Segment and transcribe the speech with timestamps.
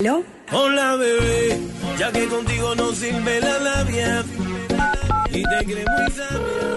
[0.00, 0.22] ¿Aló?
[0.52, 1.58] Hola bebé,
[1.98, 4.24] ya que contigo no sirve la labia
[5.28, 6.68] y te crees muy sabia,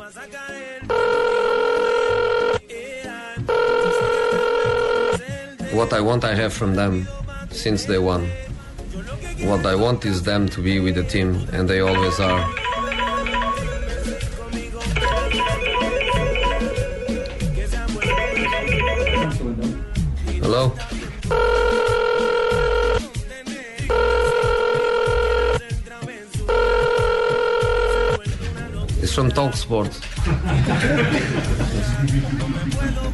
[0.00, 0.82] vas a caer.
[5.72, 7.06] What I want, I have from them
[7.52, 8.28] since day one.
[9.44, 12.44] What I want is them to be with the team, and they always are.
[20.42, 20.72] Hello?
[29.14, 29.92] It's from Talksport.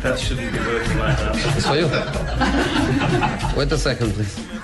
[0.01, 1.57] That shouldn't be working like that.
[1.59, 3.59] It's for you.
[3.59, 4.60] Wait a second, please.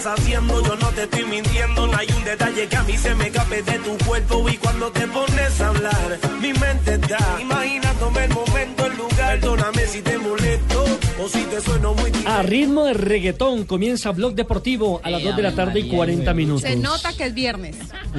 [0.00, 0.62] Estás haciendo?
[0.62, 1.86] Yo no te estoy mintiendo.
[1.86, 4.48] No hay un detalle que a mí se me escape de tu cuerpo.
[4.48, 9.40] Y cuando te pones a hablar, mi mente está imaginándome el momento, el lugar.
[9.40, 10.84] Perdóname si te molesto
[11.22, 15.36] o si te sueno muy A ritmo de reggaetón comienza Blog Deportivo a las 2
[15.36, 16.62] de la tarde y 40 minutos.
[16.62, 17.76] Se nota que es viernes.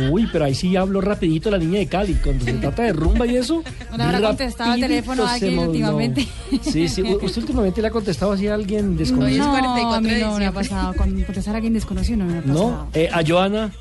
[0.10, 2.14] Uy, pero ahí sí hablo rapidito la niña de Cali.
[2.16, 3.64] Cuando se trata de rumba y eso.
[3.98, 6.28] No habrá contestado el rapidito teléfono a alguien últimamente.
[6.62, 7.02] Sí, sí.
[7.02, 9.46] ¿Usted últimamente le ha contestado así a alguien desconocido?
[9.46, 10.94] No, 44 a mí de no me ha pasado.
[10.94, 12.70] Con contestar a alguien desconocido no me ha pasado.
[12.70, 12.88] ¿No?
[12.94, 13.72] Eh, a Joana.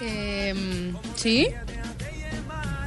[0.00, 1.46] Em, ¿Sí?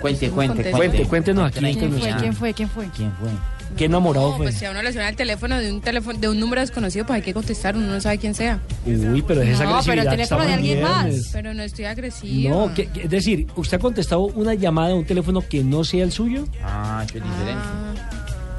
[0.01, 0.77] Cuente, cuente, Conteste.
[0.77, 1.59] Cuente, cuéntenos aquí.
[1.59, 2.09] ¿Quién fue?
[2.11, 2.19] aquí.
[2.19, 2.53] ¿Quién fue?
[2.53, 2.89] ¿Quién fue?
[2.95, 3.29] ¿Quién fue?
[3.77, 4.45] ¿Qué enamorado No, fue?
[4.45, 7.05] pues si a uno le suena el teléfono de un teléfono de un número desconocido,
[7.05, 8.59] pues hay que contestar, uno no sabe quién sea.
[8.85, 11.29] Uy, pero es esa No, pero el teléfono de alguien más.
[11.33, 12.55] Pero no estoy agresiva.
[12.55, 15.83] No, que- que- es decir, ¿usted ha contestado una llamada de un teléfono que no
[15.83, 16.45] sea el suyo?
[16.63, 17.53] Ah, es diferente.
[17.53, 17.93] Ah,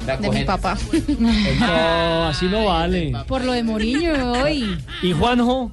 [0.07, 0.77] La de mi papá.
[1.59, 3.13] No, así no vale.
[3.27, 4.77] Por lo de Moriño hoy.
[5.03, 5.73] ¿Y Juanjo?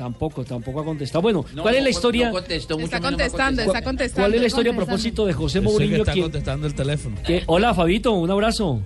[0.00, 1.20] Tampoco, tampoco ha contestado.
[1.20, 2.30] Bueno, No, ¿cuál es la no historia?
[2.30, 4.22] contestó, mucho Está contestando, está contestando.
[4.22, 5.96] ¿Cuál es la historia a propósito de José sé que Mourinho?
[5.98, 7.16] está contestando el teléfono.
[7.22, 8.80] que- hola, Fabito, un abrazo.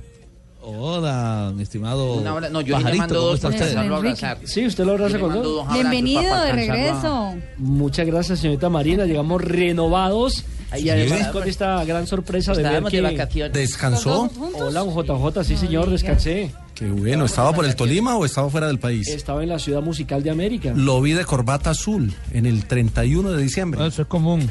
[0.61, 2.15] Hola, mi estimado.
[2.15, 3.77] Una hora- no, yo le pajarito, mando ¿cómo dos usted?
[3.77, 3.95] Enrique.
[3.95, 4.39] abrazar.
[4.43, 5.73] Sí, usted lo abraza con dos.
[5.73, 7.35] Bienvenido para de regreso.
[7.59, 9.05] Muchas gracias, señorita Marina.
[9.05, 10.45] Llegamos renovados
[10.77, 13.01] y además con esta gran sorpresa de ver de que...
[13.03, 13.53] vacaciones.
[13.53, 14.29] ¿Descansó?
[14.55, 16.51] Hola, un JJ, sí señor, descansé.
[16.75, 17.25] Qué bueno.
[17.27, 19.09] ¿Estaba por el Tolima o estaba fuera del país?
[19.09, 20.73] Estaba en la ciudad musical de América.
[20.75, 23.81] Lo vi de corbata azul en el 31 de diciembre.
[23.83, 24.51] Ah, Eso es común.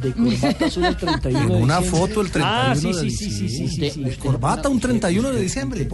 [0.00, 2.00] De corbata azul el 31 de En una diciembre.
[2.08, 4.16] foto el 31 Ah, sí, de sí, sí, sí, sí, sí, sí.
[4.18, 5.88] Corbata un 31 de diciembre.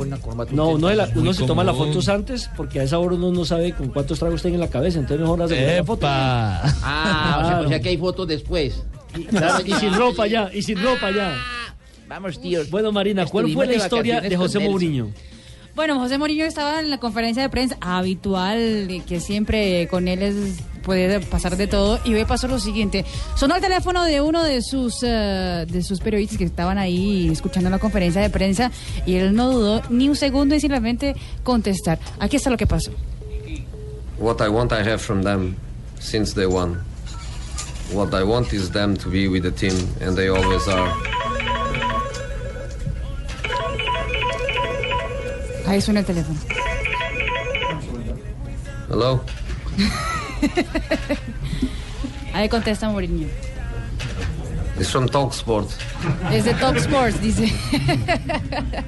[0.52, 1.20] No, uno, de la- teléfono.
[1.22, 3.88] uno Muy se toma las fotos antes porque a esa hora uno no sabe con
[3.88, 6.06] cuántos tragos tiene en la cabeza, entonces mejor hace la foto.
[6.08, 7.66] Ah, o sea, Claro.
[7.66, 8.82] o sea que hay fotos después.
[9.30, 11.34] Claro, y sin ropa ya, y sin ropa ya.
[12.08, 12.60] Vamos, tío.
[12.70, 14.58] Bueno, Marina, ¿cuál fue la historia de José.
[14.58, 15.10] Mourinho?
[15.74, 20.34] Bueno, José Mourinho estaba en la conferencia de prensa habitual, que siempre con él es,
[20.82, 23.06] puede pasar de todo, y hoy pasó lo siguiente.
[23.36, 27.70] Sonó el teléfono de uno de sus, eh, de sus periodistas que estaban ahí escuchando
[27.70, 28.70] la conferencia de prensa,
[29.06, 31.98] y él no dudó ni un segundo en simplemente contestar.
[32.18, 32.90] Aquí está lo que pasó.
[34.18, 35.56] What I want, I have from them
[35.98, 36.76] since day one.
[37.92, 40.92] What I want is them to be with the team, and they always are.
[45.66, 46.38] Ahí suena el teléfono.
[48.90, 49.24] Hello?
[52.34, 53.28] Ahí contesta Mourinho.
[54.78, 55.70] It's from Talksport.
[56.32, 57.52] Es de Top Sports, dice.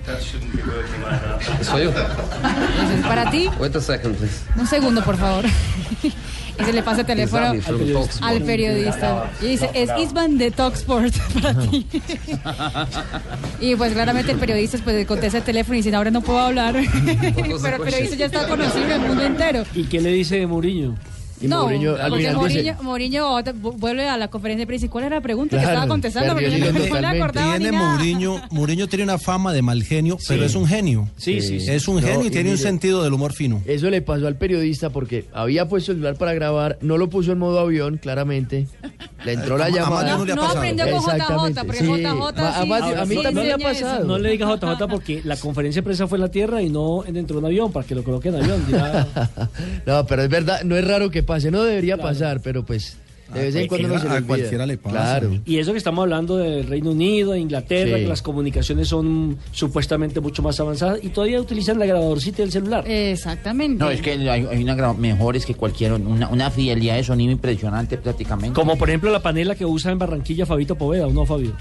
[0.07, 1.61] That shouldn't be working like that.
[1.61, 1.91] It's for you.
[1.91, 3.49] Eso es para ti.
[3.61, 4.41] Wait a second, please.
[4.57, 5.45] Un segundo, por favor.
[6.61, 8.11] y se le pasa el teléfono Talksport.
[8.23, 9.31] al periodista.
[9.41, 11.87] Y dice, es Isman de Talk Sport para ti.
[13.61, 16.75] y pues claramente el periodista pues, contesta el teléfono y dice, ahora no puedo hablar.
[17.63, 19.65] Pero el periodista ya está conocido en el mundo entero.
[19.75, 20.95] ¿Y qué le dice Mourinho?
[21.43, 23.43] No, Mourinho al porque final dice- Mourinho,
[23.77, 26.33] vuelve a la conferencia de prensa y ¿cuál era la pregunta que estaba contestando?
[26.35, 27.93] Porque no, no le acordaba ni Tiene nada.
[27.97, 31.09] Mourinho, Mourinho tiene una fama de mal genio, pero es un genio.
[31.17, 31.71] Sí, sí, sí.
[31.71, 33.61] Es un No, genio y y tiene un sentido del humor fino.
[33.67, 37.33] Eso le pasó al periodista porque había puesto el celular para grabar, no lo puso
[37.33, 38.67] en modo avión, claramente.
[39.25, 40.17] Le entró la A- a llamada.
[40.35, 41.87] No aprendió con JJ, Exactamente, porque sí.
[41.87, 42.07] JJ
[42.39, 44.05] a sí, a mí sí también le ha pasado.
[44.05, 47.03] No le diga JJ porque la conferencia de prensa fue en la tierra y no
[47.09, 48.63] dentro de un avión, para que lo coloque en avión.
[49.87, 52.97] no, pero es verdad, no es raro que pase, no debería pasar, pero pues
[53.33, 54.27] de vez en cuando no se le cualquiera- a olvida.
[54.29, 54.97] cualquiera le pasa.
[54.97, 55.41] Claro.
[55.45, 58.03] Y eso que estamos hablando del Reino Unido, de Inglaterra, Sí.
[58.05, 62.85] que las comunicaciones son supuestamente mucho más avanzadas y todavía utilizan la grabadorcita del celular.
[62.89, 63.83] Exactamente.
[63.83, 67.97] No, es que hay, hay una mejores que cualquiera, una, una fidelidad de sonido impresionante
[67.99, 68.55] prácticamente.
[68.55, 71.53] Como por ejemplo la panela que usa en Barranquilla Fabito Poveda, ¿o no, Fabio?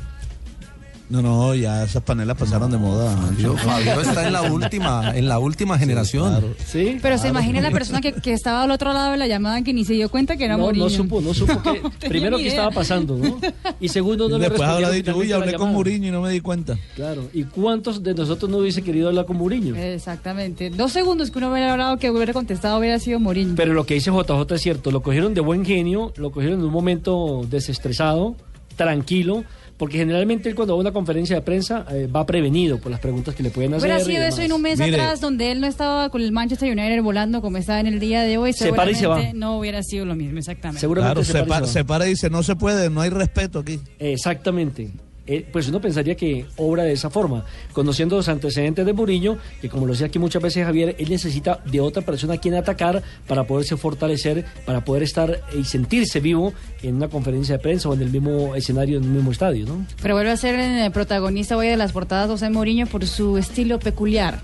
[1.14, 3.16] No, no, ya esas panelas pasaron de moda.
[3.16, 6.56] Fabio, Fabio está en la última, en la última generación.
[6.66, 6.98] Sí.
[7.04, 9.74] Pero se imagina la persona que, que estaba al otro lado de la llamada que
[9.74, 10.86] ni se dio cuenta que era No, Mourinho.
[10.86, 11.62] no supo, no supo
[12.00, 12.50] que, primero idea.
[12.50, 13.38] estaba pasando, ¿no?
[13.80, 15.74] Y segundo, no le Después habrá respondieron dicho, uy, hablé con llamada".
[15.74, 16.80] Mourinho y no me di cuenta.
[16.96, 19.76] Claro, ¿y cuántos de nosotros no hubiese querido hablar con Mourinho?
[19.76, 20.72] Exactamente.
[20.72, 23.54] Dos segundos que uno hubiera hablado que hubiera contestado hubiera sido Mourinho.
[23.56, 26.66] Pero lo que dice JJ es cierto, lo cogieron de buen genio, lo cogieron en
[26.66, 28.36] un momento desestresado,
[28.76, 29.44] tranquilo,
[29.78, 33.00] porque generalmente él cuando va a una conferencia de prensa eh, va prevenido por las
[33.00, 33.90] preguntas que le pueden hacer.
[33.90, 34.96] Hubiera sido eso en un mes Mire.
[35.02, 38.22] atrás donde él no estaba con el Manchester United volando como está en el día
[38.22, 38.54] de hoy.
[38.54, 39.16] Se para y se va.
[39.16, 40.80] seguramente No hubiera sido lo mismo, exactamente.
[40.80, 41.68] Seguramente Claro, se se, para y pa- se va.
[41.68, 43.80] se para y dice, no se puede, no hay respeto aquí.
[44.00, 44.92] Exactamente.
[45.26, 49.70] Eh, pues uno pensaría que obra de esa forma, conociendo los antecedentes de Murillo, que
[49.70, 53.02] como lo decía aquí muchas veces Javier, él necesita de otra persona a quien atacar
[53.26, 57.94] para poderse fortalecer, para poder estar y sentirse vivo en una conferencia de prensa o
[57.94, 59.86] en el mismo escenario, en el mismo estadio, ¿no?
[60.02, 63.80] Pero vuelve a ser el protagonista hoy de las portadas José Mourinho por su estilo
[63.80, 64.42] peculiar.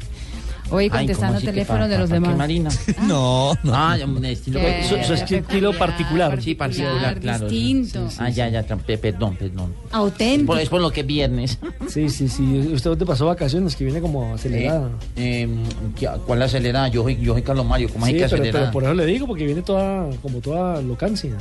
[0.72, 2.36] Hoy contestando ¿cómo así que teléfonos de los demás.
[2.38, 2.70] Marina?
[3.08, 3.72] No, no.
[3.74, 6.42] Ah, un estilo Que- Su- su estilo particular.
[6.42, 7.48] Sí, particular, claro.
[7.50, 8.64] distinto, Ah, ya, ya,
[8.98, 9.74] perdón, perdón.
[9.92, 10.54] auténtico.
[10.54, 11.58] Por- es por lo que es viernes.
[11.90, 12.44] Sí, sí, sí.
[12.74, 13.76] ¿Usted dónde pasó vacaciones?
[13.76, 14.90] Que viene como acelerada.
[15.16, 15.50] Eh, eh,
[15.98, 16.88] ¿qué- ¿Cuál acelera?
[16.90, 18.62] Yo soy, yo soy Carlos Mario, ¿cómo hay sí, que pero, acelerar?
[18.62, 21.32] pero por eso le digo, porque viene toda, como toda locancia.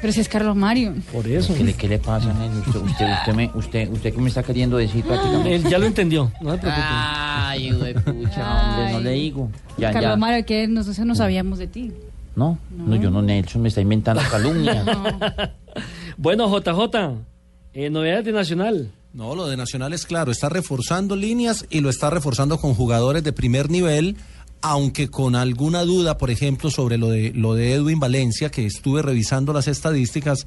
[0.00, 0.94] Pero si es Carlos Mario.
[1.12, 1.54] Por eso.
[1.54, 2.58] ¿Qué le, qué le pasa, Nelly?
[2.58, 5.54] Usted, usted, usted, me, usted, usted qué me está queriendo decir prácticamente.
[5.54, 6.84] Él ya lo entendió, no se preocupe.
[6.86, 9.50] Ay, de pucha, hombre, no le digo.
[9.78, 10.16] Ya, Carlos ya.
[10.16, 11.92] Mario, que nosotros no sabíamos de ti.
[12.34, 14.84] No, no, yo no, Nelson me está inventando calumnias.
[16.18, 17.16] Bueno, JJ,
[17.72, 18.90] eh, novedades de Nacional.
[19.14, 23.24] No, lo de Nacional es claro, está reforzando líneas y lo está reforzando con jugadores
[23.24, 24.16] de primer nivel,
[24.62, 29.02] aunque con alguna duda, por ejemplo, sobre lo de lo de Edwin Valencia, que estuve
[29.02, 30.46] revisando las estadísticas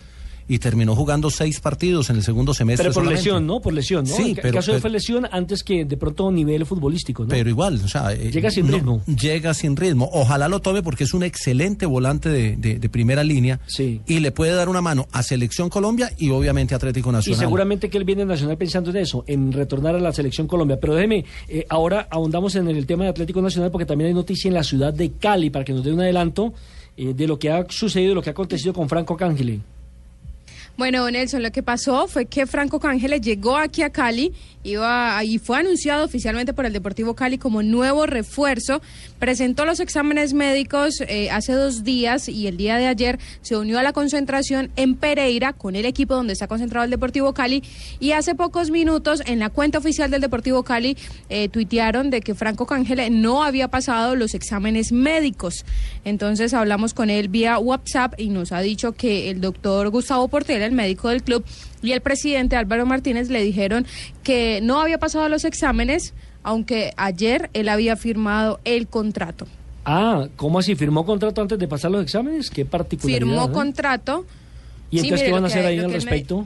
[0.50, 2.86] y terminó jugando seis partidos en el segundo semestre.
[2.86, 3.24] Pero por solamente.
[3.24, 3.62] lesión, ¿no?
[3.62, 4.14] Por lesión, ¿no?
[4.16, 7.30] Sí, el pero- caso de fue lesión antes que de pronto nivel futbolístico, ¿no?
[7.30, 9.02] Pero igual, o sea, eh, Llega sin no- ritmo.
[9.06, 10.10] Llega sin ritmo.
[10.12, 14.02] Ojalá lo tome porque es un excelente volante de, de- de primera línea Sí.
[14.08, 17.40] y le puede dar una mano a Selección Colombia y obviamente a Atlético Y Nacional.
[17.40, 20.80] seguramente que él viene en Nacional pensando en eso, en retornar a la selección Colombia.
[20.80, 24.48] Pero déjeme, eh, ahora ahondamos en el tema de Atlético Nacional porque también hay noticia
[24.48, 26.54] en la ciudad de Cali para que nos dé un adelanto
[26.98, 29.60] eh, de lo que ha sucedido, lo que ha acontecido con Franco Cángele.
[30.80, 34.34] Bueno, Nelson, lo que pasó fue que Franco Cángeles llegó aquí a Cali
[34.64, 38.82] iba, y fue anunciado oficialmente por el Deportivo Cali como nuevo refuerzo.
[39.20, 43.80] Presentó los exámenes médicos eh, hace dos días y el día de ayer se unió
[43.80, 47.64] a la concentración en Pereira con el equipo donde está concentrado el Deportivo Cali.
[48.00, 50.98] Y hace pocos minutos en la cuenta oficial del Deportivo Cali
[51.30, 55.66] eh, tuitearon de que Franco Cángeles no había pasado los exámenes médicos.
[56.06, 60.66] Entonces hablamos con él vía WhatsApp y nos ha dicho que el doctor Gustavo Portela,
[60.66, 61.44] el médico del club,
[61.82, 63.86] y el presidente Álvaro Martínez le dijeron
[64.24, 69.48] que no había pasado los exámenes, aunque ayer él había firmado el contrato.
[69.86, 70.76] Ah, ¿cómo así?
[70.76, 72.50] ¿Firmó contrato antes de pasar los exámenes?
[72.50, 73.26] Qué particularidad.
[73.26, 73.52] Firmó ¿eh?
[73.52, 74.26] contrato.
[74.92, 76.46] ¿Y Sí, entonces mire, qué van a hacer ahí al me- respecto?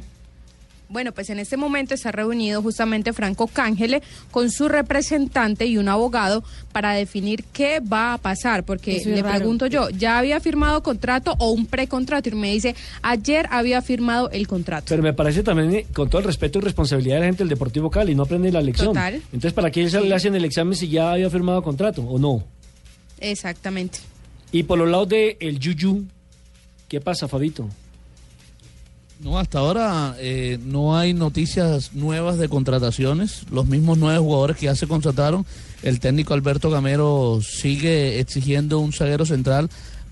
[0.93, 5.89] Bueno, pues en este momento está reunido justamente Franco Cángele con su representante y un
[5.89, 9.39] abogado para definir qué va a pasar, porque es le raro.
[9.39, 12.29] pregunto yo, ¿ya había firmado contrato o un precontrato?
[12.29, 14.85] Y me dice, ayer había firmado el contrato.
[14.89, 17.49] Pero me parece también, eh, con todo el respeto y responsabilidad de la gente del
[17.49, 18.89] Deportivo Cali, no aprende la lección.
[18.89, 19.15] Total.
[19.15, 22.43] Entonces, ¿para qué se le hacen el examen si ya había firmado contrato o no?
[23.19, 23.97] Exactamente.
[24.51, 26.03] Y por los lados del el Yuyu,
[26.87, 27.67] ¿qué pasa, Fabito?
[29.23, 33.45] No, hasta ahora eh, no hay noticias nuevas de contrataciones.
[33.51, 35.45] Los mismos nueve jugadores que ya se contrataron.
[35.81, 39.69] El técnico Alberto Gamero sigue exigiendo un zaguero central.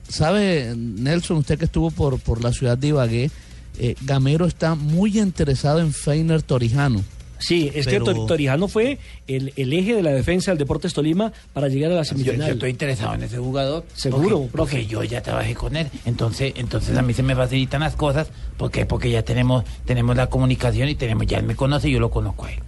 [0.08, 3.32] ¿Sabe, Nelson, usted que estuvo por, por la ciudad de Ibagué?
[3.80, 7.04] eh, Gamero está muy interesado en Feiner Torijano.
[7.42, 10.94] Sí, es Pero- que Tor- Torijano fue el, el eje de la defensa del Deportes
[10.94, 12.52] Tolima para llegar a la Yo, yo semifinal.
[12.52, 13.84] estoy interesado en ese jugador.
[13.94, 14.72] Seguro, porque, profe.
[14.78, 15.88] porque yo ya trabajé con él.
[16.06, 18.30] Entonces, entonces a mí se me facilitan las cosas.
[18.58, 22.00] porque Porque ya tenemos, tenemos la comunicación y tenemos, ya él me conoce y yo
[22.00, 22.60] lo conozco a él.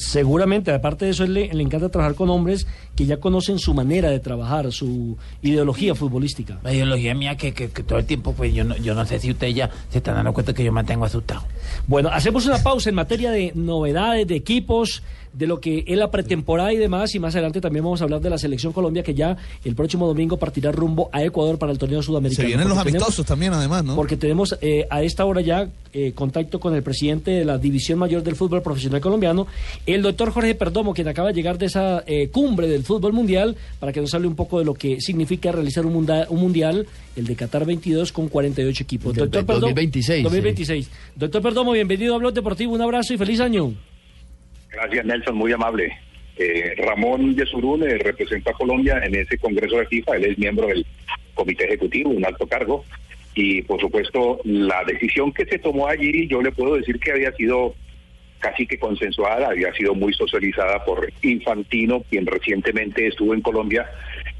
[0.00, 2.66] Seguramente, aparte de eso, él le, le encanta trabajar con hombres
[2.96, 6.58] que ya conocen su manera de trabajar, su ideología futbolística.
[6.62, 9.20] La ideología mía que, que, que todo el tiempo, pues yo no, yo no sé
[9.20, 11.42] si ustedes ya se están dando cuenta que yo mantengo asustado.
[11.86, 15.02] Bueno, hacemos una pausa en materia de novedades, de equipos,
[15.32, 17.14] de lo que es la pretemporada y demás.
[17.14, 20.06] Y más adelante también vamos a hablar de la selección Colombia que ya el próximo
[20.06, 22.46] domingo partirá rumbo a Ecuador para el torneo Se sudamericano.
[22.46, 23.94] vienen los Porque tenemos- amistosos también, además, ¿no?
[23.96, 27.98] Porque tenemos eh, a esta hora ya eh, contacto con el presidente de la División
[27.98, 29.46] Mayor del Fútbol Profesional Colombiano,
[29.86, 33.56] el doctor Jorge Perdomo, quien acaba de llegar de esa eh, cumbre del fútbol mundial,
[33.80, 36.86] para que nos hable un poco de lo que significa realizar un, munda- un mundial,
[37.16, 39.14] el de Qatar 22, con 48 equipos.
[39.14, 40.22] Del Doctor Perdomo- 2026, sí.
[40.22, 40.90] 2026.
[41.16, 43.74] Doctor Perdomo, bienvenido a Blog Deportivo, un abrazo y feliz año.
[44.70, 45.98] Gracias, Nelson, muy amable.
[46.36, 50.68] Eh, Ramón Yesurún eh, representa a Colombia en ese Congreso de FIFA, él es miembro
[50.68, 50.86] del
[51.34, 52.84] Comité Ejecutivo, un alto cargo,
[53.34, 57.32] y por supuesto la decisión que se tomó allí, yo le puedo decir que había
[57.32, 57.74] sido
[58.38, 63.86] casi que consensuada, había sido muy socializada por Infantino, quien recientemente estuvo en Colombia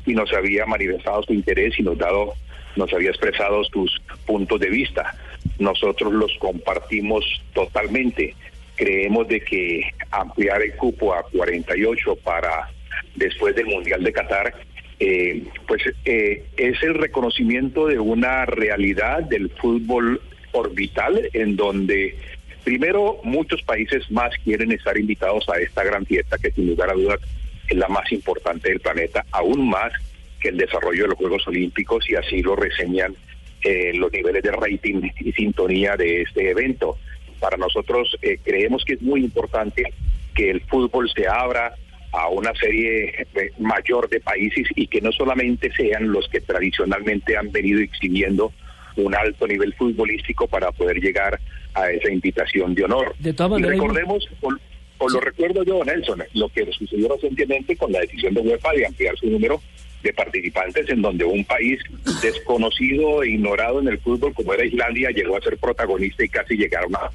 [0.06, 2.32] y nos había manifestado su interés y nos dado,
[2.76, 5.14] nos había expresado sus puntos de vista.
[5.58, 8.34] Nosotros los compartimos totalmente.
[8.80, 12.70] Creemos de que ampliar el cupo a 48 para
[13.14, 14.54] después del Mundial de Qatar,
[14.98, 20.22] eh, pues eh, es el reconocimiento de una realidad del fútbol
[20.52, 22.16] orbital en donde
[22.64, 26.94] primero muchos países más quieren estar invitados a esta gran fiesta que sin lugar a
[26.94, 27.20] dudas
[27.68, 29.92] es la más importante del planeta, aún más
[30.40, 33.14] que el desarrollo de los Juegos Olímpicos y así lo reseñan
[33.62, 36.96] eh, los niveles de rating y sintonía de este evento.
[37.40, 39.84] Para nosotros eh, creemos que es muy importante
[40.34, 41.74] que el fútbol se abra
[42.12, 47.36] a una serie eh, mayor de países y que no solamente sean los que tradicionalmente
[47.36, 48.52] han venido exhibiendo
[48.96, 51.38] un alto nivel futbolístico para poder llegar
[51.74, 53.14] a esa invitación de honor.
[53.18, 54.52] De todas Y maneras, recordemos, o,
[54.98, 58.86] o lo recuerdo yo, Nelson, lo que sucedió recientemente con la decisión de UEFA de
[58.86, 59.60] ampliar su número
[60.02, 61.78] de participantes en donde un país
[62.22, 66.56] desconocido e ignorado en el fútbol como era Islandia llegó a ser protagonista y casi
[66.56, 67.10] llegaron a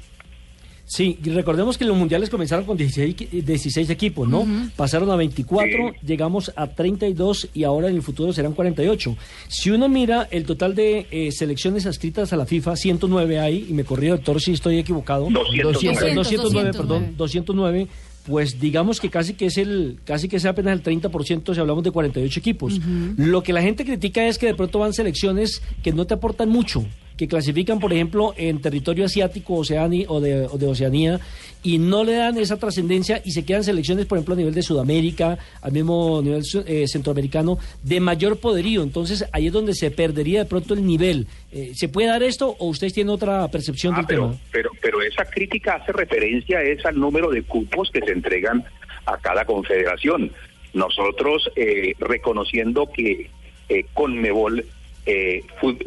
[0.88, 4.46] Sí, y recordemos que los mundiales comenzaron con 16, equi- 16 equipos, ¿no?
[4.76, 9.16] Pasaron a 24, llegamos a 32 y ahora en el futuro serán 48.
[9.48, 13.72] Si uno mira el total de eh, selecciones adscritas a la FIFA, 109 hay, y
[13.74, 15.28] me corrió doctor si estoy equivocado.
[15.64, 16.14] 209.
[16.14, 17.88] 209, perdón, 209.
[18.26, 21.82] Pues digamos que casi que es el casi que es apenas el 30% si hablamos
[21.84, 22.80] de 48 equipos.
[23.16, 26.48] Lo que la gente critica es que de pronto van selecciones que no te aportan
[26.48, 26.84] mucho,
[27.16, 31.18] que clasifican, por ejemplo, en territorio asiático Oceani, o, de, o de Oceanía
[31.62, 34.62] y no le dan esa trascendencia y se quedan selecciones, por ejemplo, a nivel de
[34.62, 38.82] Sudamérica, al mismo nivel eh, centroamericano, de mayor poderío.
[38.82, 41.26] Entonces ahí es donde se perdería de pronto el nivel.
[41.50, 44.38] Eh, ¿Se puede dar esto o ustedes tienen otra percepción Ah, del pero, tema?
[44.52, 48.62] pero, pero esa crítica hace referencia es al número de cupos que se entregan
[49.06, 50.30] a cada confederación.
[50.74, 53.30] Nosotros, eh, reconociendo que
[53.68, 54.64] eh, Conmebol
[55.06, 55.44] eh,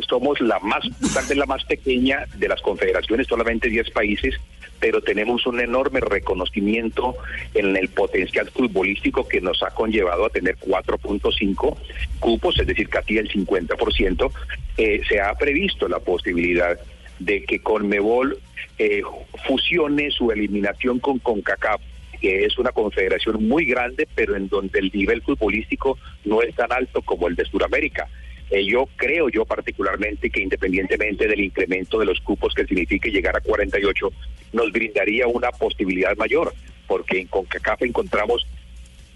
[0.07, 0.83] somos la más,
[1.13, 4.39] tal vez la más pequeña de las confederaciones, solamente 10 países,
[4.79, 7.15] pero tenemos un enorme reconocimiento
[7.53, 11.77] en el potencial futbolístico que nos ha conllevado a tener 4.5
[12.19, 14.31] cupos, es decir, casi el 50%.
[14.77, 16.79] Eh, se ha previsto la posibilidad
[17.19, 18.39] de que Conmebol
[18.77, 19.01] eh,
[19.45, 21.81] fusione su eliminación con CONCACAF
[22.21, 26.69] que es una confederación muy grande, pero en donde el nivel futbolístico no es tan
[26.71, 28.09] alto como el de Sudamérica.
[28.50, 33.36] Eh, yo creo yo particularmente que independientemente del incremento de los cupos que signifique llegar
[33.36, 34.12] a 48,
[34.53, 36.53] nos brindaría una posibilidad mayor,
[36.88, 38.46] porque en CONCACAF encontramos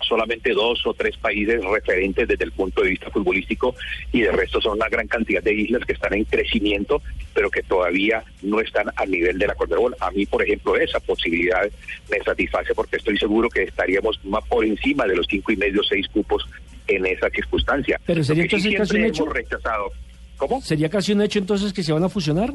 [0.04, 3.76] solamente dos o tres países referentes desde el punto de vista futbolístico
[4.12, 7.02] y de resto son una gran cantidad de islas que están en crecimiento
[7.34, 9.96] pero que todavía no están al nivel de la Conmebol.
[10.00, 11.64] A mí, por ejemplo, esa posibilidad
[12.12, 15.82] me satisface porque estoy seguro que estaríamos más por encima de los cinco y medio
[15.84, 16.48] seis cupos
[16.88, 18.00] en esa circunstancia.
[18.06, 19.24] Pero sería sí entonces casi un hecho.
[19.24, 19.92] hemos rechazado.
[20.38, 20.62] ¿Cómo?
[20.62, 22.52] ¿Sería casi un hecho entonces que se van a fusionar?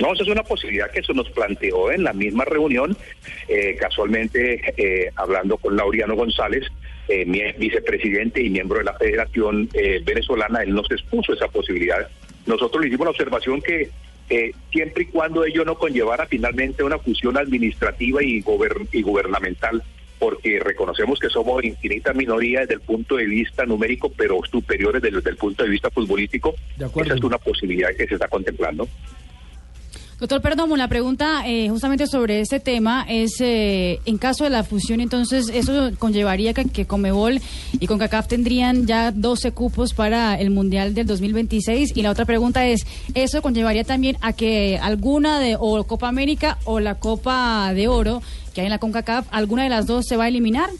[0.00, 2.96] No, esa es una posibilidad que se nos planteó en la misma reunión,
[3.46, 6.64] eh, casualmente eh, hablando con Laureano González,
[7.08, 12.08] eh, mi vicepresidente y miembro de la Federación eh, Venezolana, él nos expuso esa posibilidad.
[12.46, 13.90] Nosotros le hicimos la observación que
[14.30, 19.82] eh, siempre y cuando ello no conllevara finalmente una fusión administrativa y, gober- y gubernamental,
[20.22, 25.30] porque reconocemos que somos infinita minoría desde el punto de vista numérico, pero superiores desde
[25.30, 27.08] el punto de vista futbolístico, De acuerdo.
[27.08, 28.86] esa es una posibilidad que se está contemplando.
[30.20, 34.62] Doctor Perdomo, la pregunta eh, justamente sobre este tema es, eh, en caso de la
[34.62, 37.40] fusión, entonces, ¿eso conllevaría que, que Comebol
[37.72, 41.96] y CONCACAF tendrían ya 12 cupos para el Mundial del 2026?
[41.96, 46.58] Y la otra pregunta es, ¿eso conllevaría también a que alguna de, o Copa América
[46.62, 50.16] o la Copa de Oro que hay en la CONCACAF, alguna de las dos se
[50.16, 50.70] va a eliminar?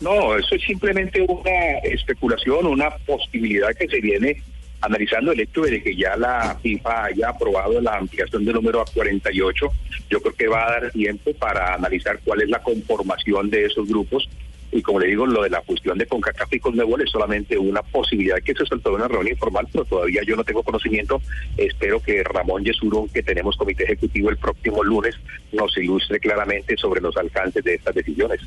[0.00, 4.42] No, eso es simplemente una especulación, una posibilidad que se viene
[4.80, 8.84] analizando el hecho de que ya la FIFA haya aprobado la ampliación del número a
[8.84, 9.66] 48.
[10.08, 13.88] Yo creo que va a dar tiempo para analizar cuál es la conformación de esos
[13.88, 14.28] grupos.
[14.70, 17.82] Y como le digo, lo de la fusión de CONCACAF y CONMEBOL es solamente una
[17.82, 21.22] posibilidad que se soltó en una reunión informal, pero todavía yo no tengo conocimiento.
[21.56, 25.14] Espero que Ramón Yesurún, que tenemos comité ejecutivo el próximo lunes,
[25.52, 28.40] nos ilustre claramente sobre los alcances de estas decisiones.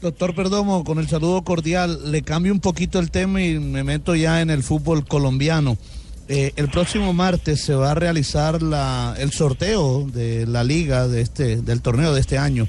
[0.00, 4.14] Doctor Perdomo, con el saludo cordial, le cambio un poquito el tema y me meto
[4.14, 5.76] ya en el fútbol colombiano.
[6.28, 11.22] eh, el próximo martes se va a realizar la, el sorteo de la liga de
[11.22, 12.68] este, del torneo de este año.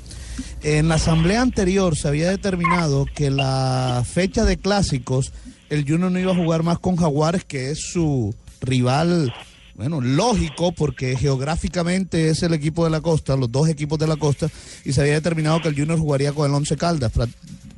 [0.64, 5.32] En la asamblea anterior se había determinado que la fecha de clásicos,
[5.70, 9.34] el Junior no iba a jugar más con Jaguares, que es su rival,
[9.76, 14.18] bueno, lógico, porque geográficamente es el equipo de la costa, los dos equipos de la
[14.18, 14.50] costa,
[14.84, 17.12] y se había determinado que el Junior jugaría con el Once Caldas,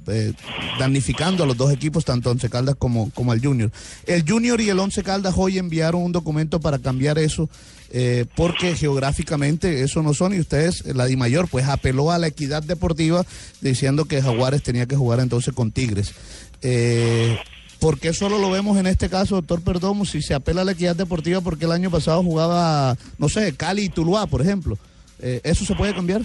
[0.07, 0.33] eh,
[0.79, 3.71] a los dos equipos, tanto Once Caldas como, como el Junior.
[4.05, 7.49] El Junior y el Once Caldas hoy enviaron un documento para cambiar eso,
[7.91, 12.63] eh, porque geográficamente eso no son, y ustedes, la DIMAYOR, pues apeló a la equidad
[12.63, 13.25] deportiva
[13.61, 16.13] diciendo que Jaguares tenía que jugar entonces con Tigres.
[16.61, 17.37] Eh,
[17.79, 20.73] ¿Por qué solo lo vemos en este caso, doctor Perdomo, si se apela a la
[20.73, 24.77] equidad deportiva, porque el año pasado jugaba, no sé, Cali y Tuluá, por ejemplo?
[25.19, 26.21] Eh, ¿Eso se puede cambiar?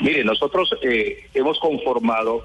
[0.00, 2.42] Mire, nosotros eh, hemos conformado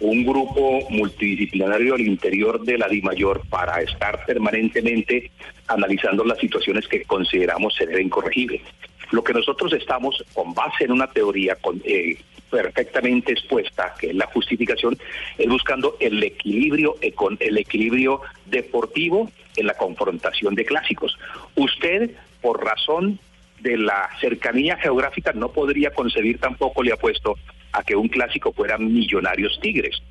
[0.00, 5.30] un grupo multidisciplinario al interior de la DIMAYOR para estar permanentemente
[5.66, 8.62] analizando las situaciones que consideramos ser incorregibles.
[9.10, 12.18] Lo que nosotros estamos, con base en una teoría con, eh,
[12.50, 14.98] perfectamente expuesta, que es la justificación,
[15.36, 21.18] es buscando el equilibrio, con el equilibrio deportivo en la confrontación de clásicos.
[21.56, 23.18] Usted, por razón
[23.60, 27.36] de la cercanía geográfica no podría concebir tampoco, le apuesto,
[27.72, 30.02] a que un clásico fuera Millonarios Tigres,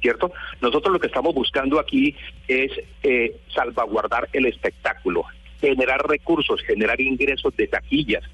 [0.00, 0.32] ¿cierto?
[0.60, 2.14] Nosotros lo que estamos buscando aquí
[2.48, 2.72] es
[3.02, 5.24] eh, salvaguardar el espectáculo,
[5.60, 8.24] generar recursos, generar ingresos de taquillas,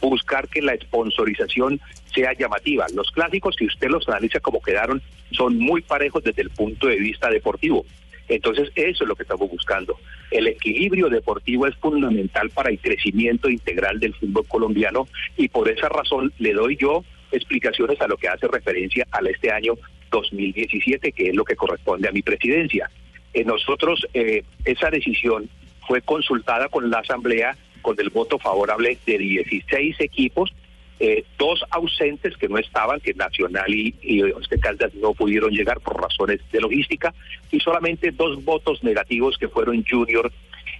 [0.00, 1.80] buscar que la sponsorización
[2.14, 2.86] sea llamativa.
[2.94, 6.96] Los clásicos, si usted los analiza como quedaron, son muy parejos desde el punto de
[6.96, 7.84] vista deportivo.
[8.28, 9.98] Entonces, eso es lo que estamos buscando.
[10.30, 15.88] El equilibrio deportivo es fundamental para el crecimiento integral del fútbol colombiano y por esa
[15.88, 19.74] razón le doy yo explicaciones a lo que hace referencia al este año
[20.10, 22.90] 2017, que es lo que corresponde a mi presidencia.
[23.34, 25.48] Eh, nosotros, eh, esa decisión
[25.86, 30.52] fue consultada con la Asamblea con el voto favorable de 16 equipos,
[31.00, 34.22] eh, dos ausentes que no estaban, que Nacional y, y
[34.60, 37.14] Caldas no pudieron llegar por razones de logística,
[37.50, 40.32] y solamente dos votos negativos que fueron Junior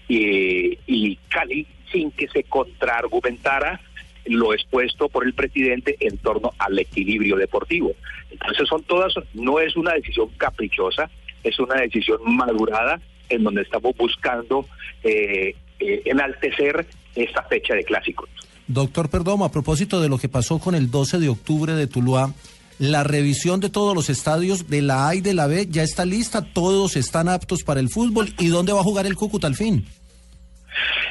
[0.09, 3.81] y, y Cali, sin que se contraargumentara
[4.27, 7.95] lo expuesto por el presidente en torno al equilibrio deportivo.
[8.31, 11.11] Entonces son todas, no es una decisión caprichosa,
[11.43, 14.67] es una decisión madurada en donde estamos buscando
[15.03, 18.29] eh, eh, enaltecer esta fecha de clásicos.
[18.69, 22.33] Doctor Perdomo, a propósito de lo que pasó con el 12 de octubre de Tuluá,
[22.79, 26.05] la revisión de todos los estadios de la A y de la B ya está
[26.05, 28.29] lista, todos están aptos para el fútbol.
[28.39, 29.87] ¿Y dónde va a jugar el Cúcuta al fin?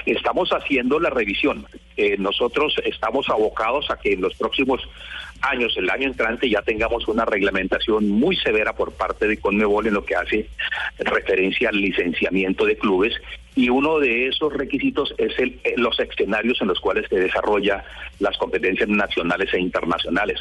[0.05, 1.65] Estamos haciendo la revisión.
[1.97, 4.81] Eh, nosotros estamos abocados a que en los próximos
[5.41, 9.93] años, el año entrante, ya tengamos una reglamentación muy severa por parte de Conmebol en
[9.93, 10.49] lo que hace
[10.99, 13.13] referencia al licenciamiento de clubes
[13.55, 17.83] y uno de esos requisitos es el, eh, los escenarios en los cuales se desarrolla
[18.19, 20.39] las competencias nacionales e internacionales.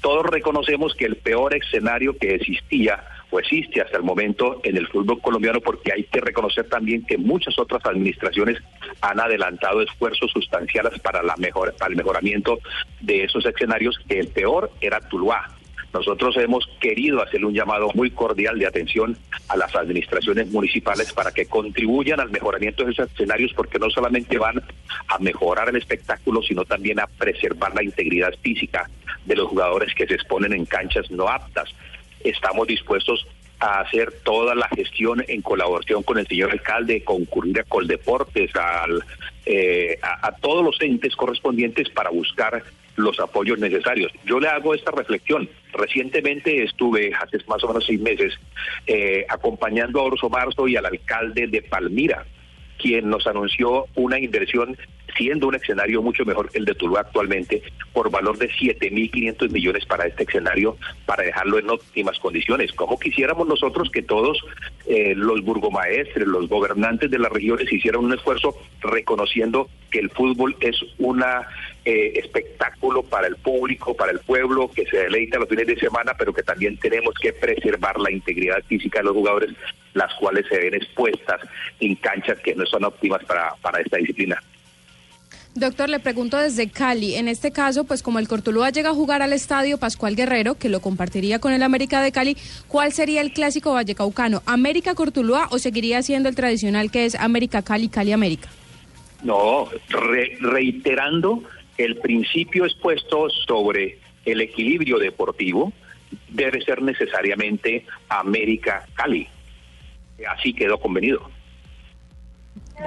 [0.00, 4.86] Todos reconocemos que el peor escenario que existía o existe hasta el momento en el
[4.88, 8.58] fútbol colombiano, porque hay que reconocer también que muchas otras administraciones
[9.00, 12.58] han adelantado esfuerzos sustanciales para, la mejor, para el mejoramiento
[13.00, 15.48] de esos escenarios, que el peor era Tuluá.
[15.94, 19.16] Nosotros hemos querido hacer un llamado muy cordial de atención
[19.48, 24.38] a las administraciones municipales para que contribuyan al mejoramiento de esos escenarios porque no solamente
[24.38, 24.62] van
[25.08, 28.88] a mejorar el espectáculo, sino también a preservar la integridad física
[29.26, 31.74] de los jugadores que se exponen en canchas no aptas.
[32.24, 33.26] Estamos dispuestos
[33.60, 39.04] a hacer toda la gestión en colaboración con el señor alcalde, concurrir a Coldeportes, al,
[39.46, 42.62] eh, a, a todos los entes correspondientes para buscar
[42.96, 44.12] los apoyos necesarios.
[44.24, 45.48] Yo le hago esta reflexión.
[45.72, 48.34] Recientemente estuve, hace más o menos seis meses,
[48.86, 52.26] eh, acompañando a Orso Marzo y al alcalde de Palmira,
[52.82, 54.76] quien nos anunció una inversión,
[55.16, 59.86] siendo un escenario mucho mejor que el de Tuluá actualmente, por valor de 7.500 millones
[59.86, 62.72] para este escenario, para dejarlo en óptimas condiciones.
[62.72, 64.38] Como quisiéramos nosotros que todos
[64.86, 70.56] eh, los burgomaestres, los gobernantes de las regiones hicieran un esfuerzo reconociendo que el fútbol
[70.60, 71.46] es una
[71.84, 76.12] eh, espectáculo para el público, para el pueblo, que se deleita los fines de semana,
[76.18, 79.50] pero que también tenemos que preservar la integridad física de los jugadores,
[79.94, 81.40] las cuales se ven expuestas
[81.80, 84.42] en canchas que no son óptimas para, para esta disciplina.
[85.54, 87.16] Doctor, le pregunto desde Cali.
[87.16, 90.70] En este caso, pues como el Cortuluá llega a jugar al estadio Pascual Guerrero, que
[90.70, 94.42] lo compartiría con el América de Cali, ¿cuál sería el clásico vallecaucano?
[94.46, 98.48] ¿América Cortuluá o seguiría siendo el tradicional que es América Cali, Cali América?
[99.22, 101.44] No, re- reiterando
[101.78, 105.72] el principio expuesto sobre el equilibrio deportivo,
[106.28, 109.26] debe ser necesariamente América Cali.
[110.28, 111.30] Así quedó convenido.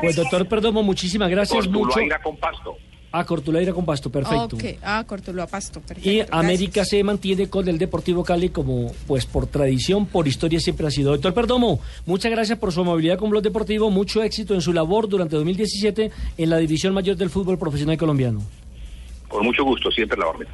[0.01, 1.79] Pues doctor Perdomo, muchísimas gracias mucho.
[1.79, 2.77] Cortuluaira con pasto.
[3.11, 4.57] A Cortulaira con pasto, perfecto.
[4.57, 6.09] Ok, ah, Cortuluá Pasto, perfecto.
[6.09, 6.37] Y gracias.
[6.37, 10.91] América se mantiene con el Deportivo Cali como, pues por tradición, por historia siempre ha
[10.91, 11.11] sido.
[11.11, 15.07] Doctor Perdomo, muchas gracias por su amabilidad con Blog Deportivo, mucho éxito en su labor
[15.07, 18.41] durante 2017 en la división mayor del fútbol profesional colombiano.
[19.35, 20.47] Con mucho gusto, siempre la orden.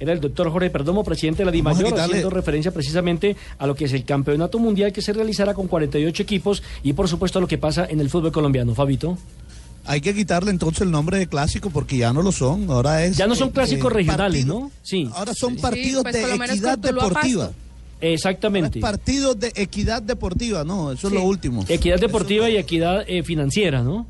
[0.00, 3.84] Era el doctor Jorge Perdomo, presidente de la DIMAYOR, haciendo referencia precisamente a lo que
[3.84, 7.46] es el campeonato mundial que se realizará con 48 equipos y por supuesto a lo
[7.46, 8.74] que pasa en el fútbol colombiano.
[8.74, 9.16] Fabito.
[9.84, 12.68] Hay que quitarle entonces el nombre de clásico porque ya no lo son.
[12.70, 13.16] Ahora es.
[13.16, 14.70] Ya no son eh, clásicos eh, regionales, partido- ¿no?
[14.82, 15.08] Sí.
[15.14, 17.50] Ahora son Sí, partidos pues lo de equidad deportiva.
[18.00, 18.78] Exactamente.
[18.78, 21.18] Es partidos de equidad deportiva, no, eso es Sí.
[21.18, 21.64] lo último.
[21.68, 24.06] Equidad deportiva y equidad eh, financiera, ¿no?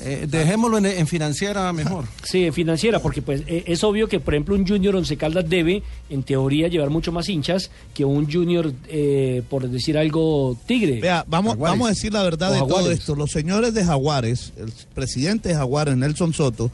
[0.00, 2.04] Eh, dejémoslo en, en financiera mejor.
[2.22, 5.82] Sí, financiera, porque pues eh, es obvio que, por ejemplo, un Junior Once Caldas debe,
[6.10, 11.00] en teoría, llevar mucho más hinchas que un Junior, eh, por decir algo, Tigre.
[11.00, 11.72] Vea, vamos, Jaguares.
[11.72, 13.14] vamos a decir la verdad O de todo esto.
[13.14, 16.70] Los señores de Jaguares, el presidente de Jaguares, Nelson Soto,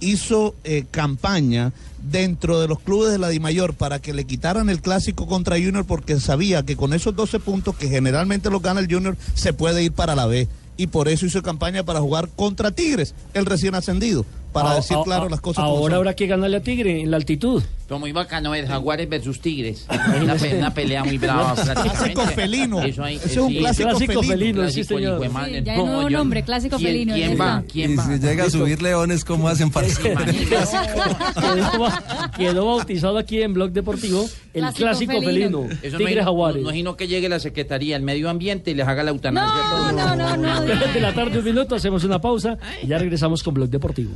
[0.00, 1.72] hizo eh, campaña
[2.02, 5.84] dentro de los clubes de la Dimayor para que le quitaran el clásico contra Junior
[5.84, 9.82] porque sabía que con esos 12 puntos que generalmente los gana el Junior se puede
[9.82, 10.48] ir para la B.
[10.78, 14.96] Y por eso hizo campaña para jugar contra Tigres, el recién ascendido, para A- decir
[14.96, 15.64] a- claro a- las cosas.
[15.64, 17.62] Ahora habrá que ganarle a Tigre en la altitud.
[17.88, 19.86] Pero muy bacano ver Jaguares versus Tigres.
[20.22, 21.54] Una, pe- una pelea muy brava.
[21.54, 22.12] prácticamente.
[22.12, 22.82] Clásico felino.
[22.82, 24.44] Eso ahí, Ese es un sí, clásico, clásico felino.
[24.68, 25.12] sí, clásico, señor.
[25.14, 25.58] hijo de madre.
[25.60, 27.58] Sí, ya hay un nuevo yo- nombre, clásico ¿quién- felino, ¿Quién va?
[27.60, 27.72] está.
[27.72, 28.04] ¿Quién Y va?
[28.04, 33.70] si llega a subir leones, ¿cómo hacen para quedó, ba- quedó bautizado aquí en Blog
[33.72, 35.62] Deportivo el Clásico clásico, felino.
[35.62, 35.78] felino.
[35.82, 36.56] Eso Tigre no, Jaguares.
[36.62, 39.88] no, imagino que llegue la Secretaría del Medio Ambiente y les haga la eutanasia.
[39.88, 40.62] a No, no, no, no.
[40.64, 44.10] Tres de la tarde, un minuto, hacemos una pausa y ya regresamos con Blog Deportivo.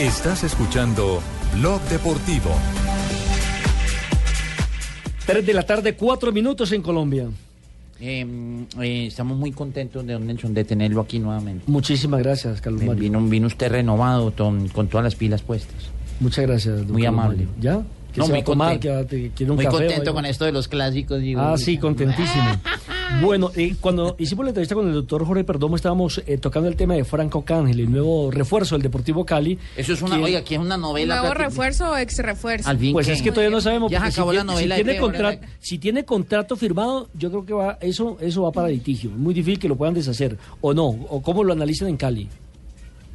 [0.00, 1.20] Estás escuchando
[1.56, 2.50] Blog Deportivo.
[5.26, 7.26] Tres de la tarde, cuatro minutos en Colombia.
[8.00, 8.24] Eh,
[8.80, 11.64] eh, estamos muy contentos de don Nelson de tenerlo aquí nuevamente.
[11.66, 13.02] Muchísimas gracias, Carlos Mario.
[13.02, 15.74] Vino, vino usted renovado con, con todas las pilas puestas.
[16.20, 16.76] Muchas gracias.
[16.78, 17.46] don Muy Carlos amable.
[17.46, 17.54] Mario.
[17.60, 17.82] ¿Ya?
[18.12, 18.68] ¿Qué No, se va muy a tomar?
[18.74, 18.80] contento.
[18.88, 21.20] ¿Qué va a- te- quiere un Muy café contento con esto de los clásicos.
[21.20, 21.40] Digo.
[21.40, 22.44] Ah, sí, contentísimo.
[23.22, 26.76] Bueno, eh, cuando hicimos la entrevista con el doctor Jorge Perdomo, estábamos eh, tocando el
[26.76, 29.58] tema de Franco Cángel, el nuevo refuerzo del Deportivo Cali.
[29.76, 31.18] Eso es una, que- oiga, aquí es una novela.
[31.20, 32.68] ¿Nuevo refuerzo o ex refuerzo?
[32.68, 33.90] Al fin Pues que- es que todavía no sabemos.
[33.90, 34.76] Ya se acabó si la novela.
[34.76, 38.68] Si tiene, contrato, si tiene contrato firmado, yo creo que va eso eso va para
[38.68, 39.10] litigio.
[39.10, 40.36] Es muy difícil que lo puedan deshacer.
[40.60, 40.86] ¿O no?
[40.86, 42.28] ¿O cómo lo analizan en Cali?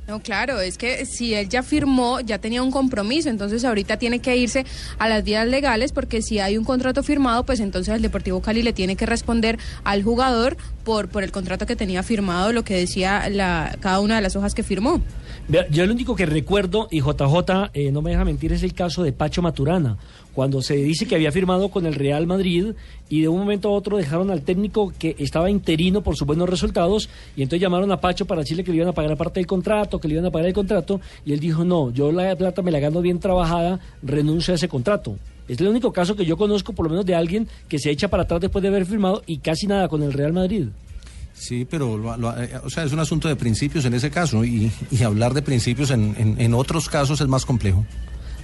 [0.05, 4.19] No, claro, es que si él ya firmó, ya tenía un compromiso, entonces ahorita tiene
[4.19, 4.65] que irse
[4.97, 8.63] a las vías legales porque si hay un contrato firmado, pues entonces el Deportivo Cali
[8.63, 12.75] le tiene que responder al jugador por, por el contrato que tenía firmado, lo que
[12.75, 15.01] decía la, cada una de las hojas que firmó.
[15.69, 19.03] Yo lo único que recuerdo, y JJ eh, no me deja mentir, es el caso
[19.03, 19.97] de Pacho Maturana,
[20.33, 22.73] cuando se dice que había firmado con el Real Madrid
[23.09, 26.49] y de un momento a otro dejaron al técnico que estaba interino por sus buenos
[26.49, 29.47] resultados y entonces llamaron a Pacho para decirle que le iban a pagar parte del
[29.47, 32.61] contrato, que le iban a pagar el contrato y él dijo, no, yo la plata
[32.61, 35.15] me la gano bien trabajada, renuncio a ese contrato.
[35.47, 38.07] Es el único caso que yo conozco, por lo menos de alguien que se echa
[38.07, 40.67] para atrás después de haber firmado y casi nada con el Real Madrid.
[41.33, 44.45] Sí, pero lo- lo- eh, o sea, es un asunto de principios en ese caso
[44.45, 44.71] y,
[45.05, 47.85] hablar de principios en otros casos es más complejo.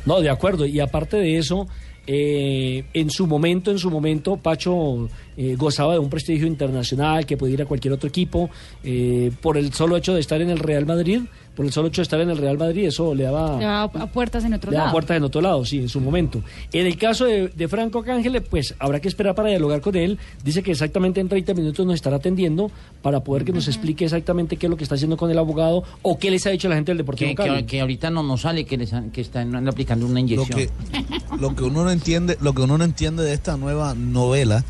[0.05, 0.65] No, de acuerdo.
[0.65, 1.67] Y aparte de eso,
[2.11, 5.07] eh, en su momento, en su momento, Pacho
[5.37, 8.49] eh, gozaba de un prestigio internacional que podía ir a cualquier otro equipo
[8.83, 11.21] eh, por el solo hecho de estar en el Real Madrid.
[11.59, 13.89] Por el solo hecho de estar en el Real Madrid, eso le daba, Le a
[14.13, 14.93] puertas en otro le daba lado.
[14.93, 16.41] puertas en otro lado, sí, en su momento.
[16.71, 20.17] En el caso de, de Franco Cángele, pues habrá que esperar para dialogar con él.
[20.41, 24.55] Dice que exactamente en 30 minutos nos estará atendiendo para poder que nos explique exactamente
[24.55, 26.75] qué es lo que está haciendo con el abogado o qué les ha dicho la
[26.75, 27.57] gente del Deportivo Que, Cali.
[27.57, 30.57] que, que ahorita no nos sale que, les han- que están aplicando una Lo inyección.
[30.57, 30.69] que,
[31.41, 34.63] lo que uno no entiende, lo que uno no entiende de esta nueva novela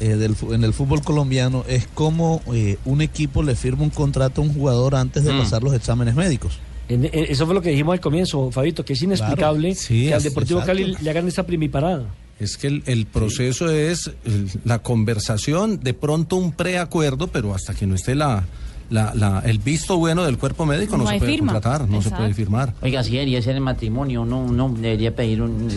[0.00, 4.40] eh, del, en el fútbol colombiano es cómo eh, un equipo le firma un contrato
[4.40, 5.38] a un jugador antes de Mm.
[5.38, 6.58] pasar los exámenes médicos.
[6.88, 10.14] En- en- eso fue lo que dijimos al comienzo, Fabito, que es inexplicable Sí, que
[10.14, 10.80] al Deportivo exacto.
[10.82, 12.06] Cali le hagan esa primiparada.
[12.40, 17.72] Es que el, el proceso es el- la conversación, de pronto un preacuerdo, pero hasta
[17.74, 18.44] que no esté la,
[18.90, 21.52] la- la- el visto bueno del cuerpo médico no, No se puede firma.
[21.52, 22.74] contratar, no se puede firmar.
[22.82, 25.68] Oiga, si debería ser el matrimonio, no, no, debería pedir un...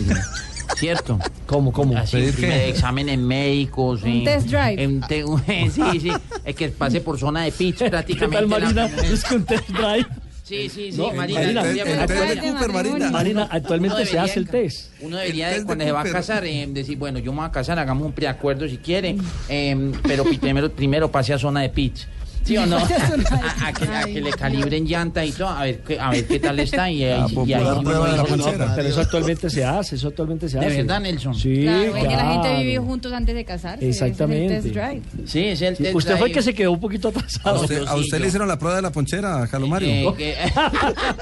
[0.76, 1.18] ¿Cierto?
[1.46, 1.96] ¿Cómo, cómo?
[1.96, 2.68] Así, ¿Pedir primer- qué?
[2.70, 4.02] exámenes médicos.
[4.02, 4.82] Un eh, test drive.
[4.82, 5.24] en te-
[5.70, 6.10] sí, sí,
[6.44, 8.36] es que pase por zona de pitch ¿Qué prácticamente.
[8.48, 9.02] tal, la- Marina?
[9.02, 10.06] Es que un test drive.
[10.42, 11.40] Sí, sí, sí, No, Marina.
[11.40, 12.38] Marina, el- el test de.
[12.40, 13.10] Cooper, Marina.
[13.10, 14.92] Marina, actualmente se hace el test.
[15.00, 17.48] Uno debería, de, de cuando se va a casar, eh, decir, bueno, yo me voy
[17.48, 19.16] a casar, hagamos un preacuerdo si quiere,
[19.48, 22.06] eh, pero primero, primero pase a zona de pitch.
[22.46, 22.76] ¿Sí o no?
[22.78, 26.26] A, a que, a que le calibren llanta y todo, a ver, qué- a ver
[26.26, 26.88] qué tal está.
[26.90, 28.72] Y ahí, La y ahí sí de no, ponchera.
[28.76, 30.76] Pero eso actualmente se hace, eso actualmente se ¿De hace.
[30.76, 31.34] verdad, Nelson?
[31.34, 32.58] Sí, Claro, es que la gente claro.
[32.60, 33.88] vive juntos antes de casarse.
[33.88, 34.56] Exactamente.
[34.58, 35.02] es el test drive.
[35.26, 37.60] Sí, es el Sí, test usted fue el que se quedó un poquito ¿A atrasado.
[37.62, 38.28] usted, a sí, usted le yo.
[38.28, 39.88] hicieron la prueba de la ponchera, Carlos Mario?
[39.90, 40.36] Eh, que-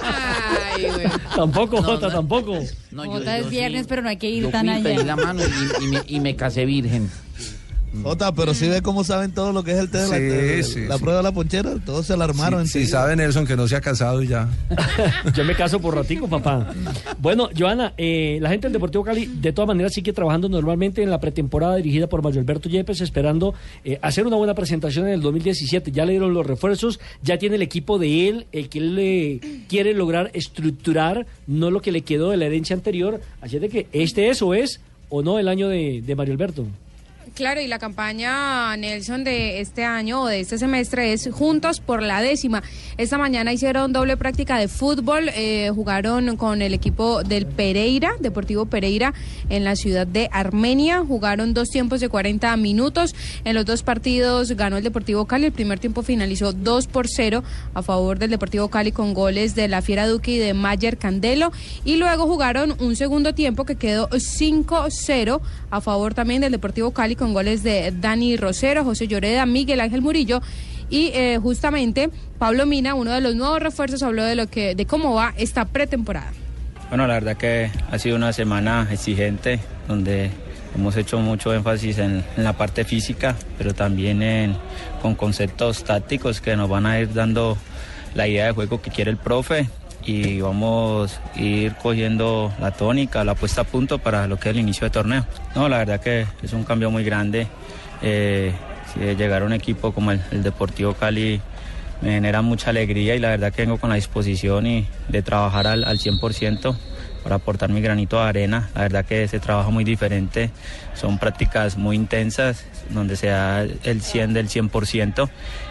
[0.02, 1.06] Ay, güey.
[1.34, 2.12] Tampoco, No, Jota, no.
[2.14, 2.58] tampoco.
[2.90, 3.86] No, yo- Jota yo es viernes, sí.
[3.88, 5.04] pero no hay que ir Yo tan allá.
[5.04, 5.40] la mano
[5.80, 7.10] y, y me, y me casé virgen.
[8.02, 10.88] Jota, pero sí ve cómo saben todo lo que es el de la, Sí, de
[10.88, 11.74] la sí, prueba de la ponchera.
[11.84, 12.66] Todos se alarmaron.
[12.66, 13.00] Si, si enseguida.
[13.00, 14.48] sabe Nelson que no se ha casado y ya.
[15.34, 16.72] Yo me caso por ratico, papá.
[17.18, 21.10] Bueno, Joana, eh, la gente del Deportivo Cali de todas maneras sigue trabajando normalmente en
[21.10, 23.54] la pretemporada dirigida por Mario Alberto Yepes, esperando
[23.84, 25.92] eh, hacer una buena presentación en el 2017.
[25.92, 29.40] Ya le dieron los refuerzos, ya tiene el equipo de él, el que él eh,
[29.68, 33.20] quiere lograr estructurar, no lo que le quedó de la herencia anterior.
[33.40, 36.34] Así es de que este es o es o no el año de, de Mario
[36.34, 36.66] Alberto.
[37.34, 42.00] Claro, y la campaña Nelson de este año o de este semestre es Juntos por
[42.00, 42.62] la décima.
[42.96, 48.66] Esta mañana hicieron doble práctica de fútbol, eh, jugaron con el equipo del Pereira, Deportivo
[48.66, 49.14] Pereira,
[49.48, 51.04] en la ciudad de Armenia.
[51.04, 53.16] Jugaron dos tiempos de 40 minutos.
[53.44, 55.46] En los dos partidos ganó el Deportivo Cali.
[55.46, 57.42] El primer tiempo finalizó 2 por 0
[57.74, 61.50] a favor del Deportivo Cali con goles de la Fiera Duque y de Mayer Candelo.
[61.84, 65.40] Y luego jugaron un segundo tiempo que quedó 5-0
[65.72, 70.42] a favor también del Deportivo Cali goles de Dani Rosero, José Lloreda, Miguel Ángel Murillo.
[70.90, 74.84] Y eh, justamente Pablo Mina, uno de los nuevos refuerzos, habló de lo que, de
[74.86, 76.32] cómo va esta pretemporada.
[76.90, 79.58] Bueno, la verdad que ha sido una semana exigente
[79.88, 80.30] donde
[80.76, 84.56] hemos hecho mucho énfasis en, en la parte física, pero también en-
[85.00, 87.56] con conceptos tácticos que nos van a ir dando
[88.14, 89.68] la idea de juego que quiere el profe
[90.06, 94.54] y vamos a ir cogiendo la tónica, la puesta a punto para lo que es
[94.54, 95.26] el inicio de torneo.
[95.54, 97.46] No, la verdad que es un cambio muy grande.
[98.02, 98.52] Eh,
[98.96, 101.40] llegar a un equipo como el, el Deportivo Cali
[102.00, 105.66] me genera mucha alegría y la verdad que vengo con la disposición y de trabajar
[105.66, 106.76] al, al 100%
[107.22, 108.68] para aportar mi granito de arena.
[108.74, 110.50] La verdad que se trabaja muy diferente,
[110.94, 115.28] son prácticas muy intensas donde se da el 100 del 100%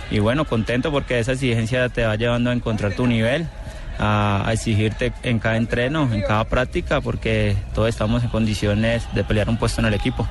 [0.09, 3.47] y bueno, contento porque esa exigencia te va llevando a encontrar tu nivel.
[3.99, 9.23] A, a exigirte en cada entreno, en cada práctica, porque todos estamos en condiciones de
[9.23, 10.27] pelear un puesto en el equipo.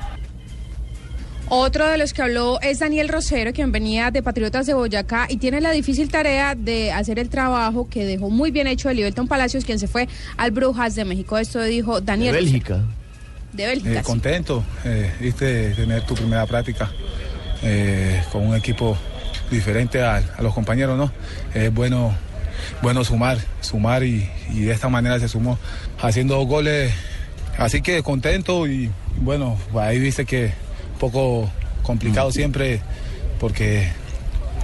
[1.49, 5.37] Otro de los que habló es Daniel Rosero, quien venía de Patriotas de Boyacá y
[5.37, 9.27] tiene la difícil tarea de hacer el trabajo que dejó muy bien hecho de Liberton
[9.27, 11.37] Palacios, quien se fue al Brujas de México.
[11.37, 12.35] Esto dijo Daniel.
[12.35, 12.81] Rosero.
[13.51, 13.91] De Bélgica.
[13.91, 14.03] Eh, sí.
[14.03, 16.89] contento, eh, viste, de tener tu primera práctica
[17.61, 18.97] eh, con un equipo
[19.51, 21.11] diferente a, a los compañeros, ¿no?
[21.53, 22.15] Es bueno,
[22.81, 25.57] bueno sumar, sumar y, y de esta manera se sumó
[26.01, 26.93] haciendo dos goles.
[27.57, 30.53] Así que contento y bueno, ahí viste que
[30.93, 31.49] un poco
[31.83, 32.81] complicado siempre
[33.39, 33.89] porque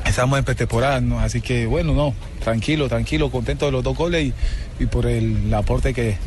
[0.05, 1.19] estamos en pretemporada, ¿no?
[1.19, 5.53] Así que bueno, no, tranquilo, tranquilo, contento de los dos goles y, y por el
[5.53, 6.17] aporte que,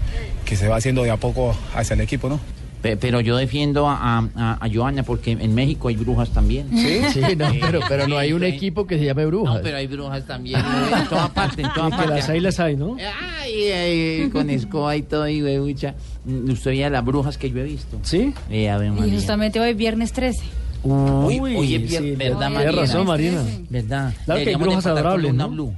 [0.45, 2.41] que se va haciendo de a poco hacia el equipo, ¿no?
[2.83, 6.69] Pe- Pero yo defiendo a, a, a Joana porque en México hay brujas también.
[6.77, 9.55] Sí, sí, no, pero, pero no hay un equipo que se llame Brujas.
[9.57, 10.61] No, pero hay brujas también.
[10.61, 12.15] En toda parte, en toda Y que parte.
[12.15, 12.97] las hay, las hay, ¿no?
[13.41, 15.95] Ay, ay, con escoba y todo, y huevucha.
[16.27, 17.99] Usted veía las brujas que yo he visto.
[18.03, 18.35] ¿Sí?
[18.51, 20.43] Eh, a ver, Y justamente hoy, viernes 13.
[20.85, 22.73] Uy, Uy, oye, sí, pier- ¿verdad, Marina?
[22.73, 23.43] razón, Marina.
[23.71, 24.13] ¿Verdad?
[24.25, 25.49] Claro que hay brujas adorables, ¿no?
[25.49, 25.73] Blue.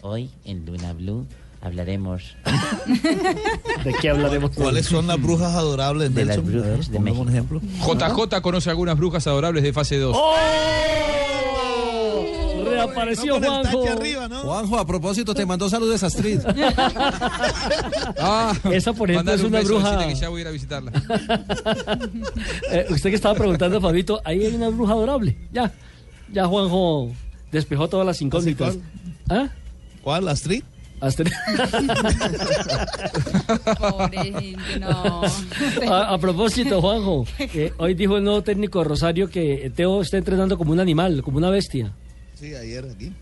[0.00, 1.24] Hoy, en Luna Blue,
[1.60, 2.36] hablaremos
[3.84, 4.50] ¿De qué hablaremos?
[4.52, 6.52] ¿Cuáles son las brujas adorables, de las Nelson?
[6.52, 7.22] brujas A ver, de México.
[7.22, 7.60] un ejemplo.
[7.60, 10.16] JJ conoce algunas brujas adorables de fase 2.
[12.64, 13.80] Reapareció No Juanjo.
[13.82, 14.40] tache arriba, ¿no?
[14.42, 16.40] Juanjo, a propósito, te mandó saludos a Astrid.
[18.20, 20.06] Ah, Esa, por ejemplo, es un una beso, bruja.
[20.08, 20.92] que ya voy a ir a visitarla.
[22.70, 25.36] Eh, usted que estaba preguntando, Fabito, ahí hay una bruja adorable.
[25.52, 25.72] Ya,
[26.32, 27.10] ya Juanjo
[27.50, 28.76] despejó todas las incógnitas.
[29.30, 29.48] ¿Ah?
[30.02, 30.28] ¿Cuál?
[30.28, 30.62] ¿Astrid?
[31.00, 31.32] Astrid.
[33.78, 35.22] Pobre gente, no.
[35.90, 40.18] A, a propósito, Juanjo, eh, hoy dijo el nuevo técnico de Rosario que Teo está
[40.18, 41.92] entrenando como un animal, como una bestia.
[42.34, 43.12] Sí, ayer aquí.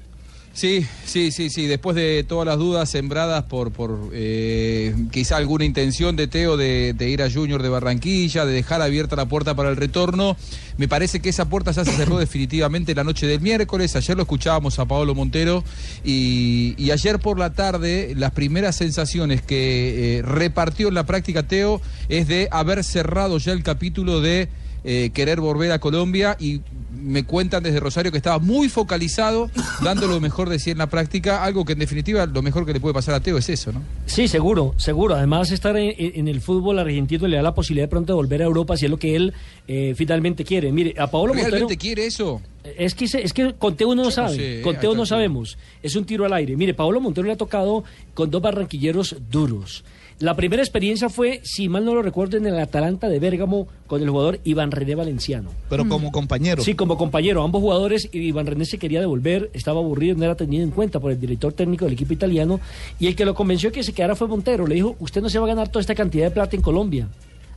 [0.56, 1.66] Sí, sí, sí, sí.
[1.66, 6.96] Después de todas las dudas sembradas por, por eh, quizá alguna intención de Teo de,
[6.98, 10.34] ir a Junior de Barranquilla, de dejar abierta la puerta para el retorno,
[10.78, 13.96] me parece que esa puerta ya se cerró definitivamente la noche del miércoles.
[13.96, 15.62] Ayer lo escuchábamos a Paolo Montero
[16.02, 21.42] y, y ayer por la tarde las primeras sensaciones que eh, repartió en la práctica
[21.42, 24.48] Teo es de haber cerrado ya el capítulo de
[24.86, 26.60] eh, querer volver a Colombia y
[26.98, 29.50] me cuentan desde Rosario que estaba muy focalizado,
[29.84, 32.72] dando lo mejor de sí en la práctica, algo que en definitiva lo mejor que
[32.72, 33.82] le puede pasar a Teo es eso, ¿no?
[34.06, 35.14] Sí, seguro, seguro.
[35.14, 38.40] Además, estar en, en el fútbol argentino le da la posibilidad de pronto de volver
[38.42, 39.34] a Europa si es lo que él
[39.68, 40.72] eh, finalmente quiere.
[40.72, 41.50] Mire, a Paolo Montero...
[41.50, 42.40] ¿Realmente quiere eso?
[42.76, 45.06] Es que, se- es que con Teo no no sabe, sé, con a Teo no
[45.06, 45.56] sabemos.
[45.82, 46.56] Es un tiro al aire.
[46.56, 49.84] Mire, Pablo Montero le ha tocado con dos barranquilleros duros.
[50.18, 54.02] La primera experiencia fue, si mal no lo recuerdo, en el Atalanta de Bérgamo con
[54.02, 55.50] el jugador Iván René Valenciano.
[55.68, 56.62] Pero como compañero.
[56.62, 60.34] Sí, como compañero, ambos jugadores, y Iván René se quería devolver, estaba aburrido, no era
[60.34, 62.60] tenido en cuenta por el director técnico del equipo italiano,
[62.98, 64.66] y el que lo convenció que se quedara fue Montero.
[64.66, 67.08] Le dijo, usted no se va a ganar toda esta cantidad de plata en Colombia.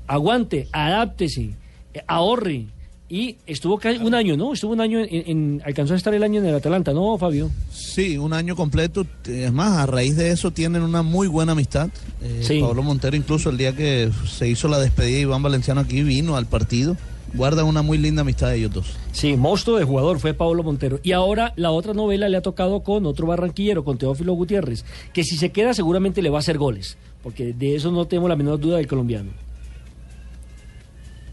[0.06, 1.52] Aguante, adáptese,
[1.94, 2.66] eh, ahorre.
[3.12, 4.54] Y estuvo casi un año, ¿no?
[4.54, 7.50] Estuvo un año, en, en- alcanzó a estar el año en el Atalanta, ¿no, Fabio?
[7.72, 9.04] Sí, un año completo.
[9.28, 11.90] Es más, a raíz de eso tienen una muy buena amistad.
[12.22, 12.60] Eh, Sí.
[12.62, 16.36] Pablo Montero, incluso el día que se hizo la despedida de Iván Valenciano aquí, vino
[16.38, 16.96] al partido.
[17.34, 18.88] Guardan una muy linda amistad de ellos dos.
[19.12, 21.00] Sí, monstruo de jugador fue Pablo Montero.
[21.04, 25.24] Y ahora la otra novela le ha tocado con otro barranquillero, con Teófilo Gutiérrez, que
[25.24, 28.36] si se queda seguramente le va a hacer goles, porque de eso no tenemos la
[28.36, 29.30] menor duda del colombiano.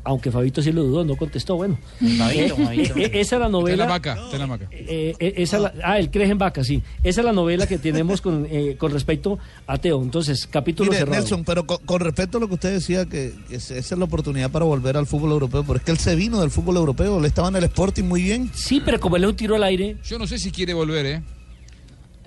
[0.09, 1.77] Aunque Fabito sí lo dudó, no contestó, bueno.
[2.16, 2.97] Fabito, Eh, Fabito.
[2.97, 3.85] eh, esa es la novela.
[3.85, 4.69] la vaca, la vaca.
[4.71, 6.83] Eh, eh, esa es la- ah, el crees en vaca, sí.
[7.03, 10.01] Esa es la novela que tenemos con, eh, con respecto a Teo.
[10.03, 11.19] Entonces, capítulo Mire, cerrado.
[11.21, 14.51] Nelson, pero con, con respecto a lo que usted decía, que, esa es la oportunidad
[14.51, 17.27] para volver al fútbol europeo, pero es que él se vino del fútbol europeo, le
[17.29, 18.51] estaba en el Sporting muy bien.
[18.55, 19.97] Sí, pero como él es un tiro al aire.
[20.05, 21.23] Yo no sé si quiere volver, ¿eh?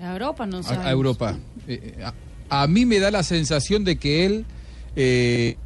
[0.00, 0.86] A Europa no a, sabemos.
[0.86, 1.36] a Europa.
[1.66, 2.04] Eh, eh,
[2.50, 4.44] a, a mí me da la sensación de que él
[4.96, 5.56] eh,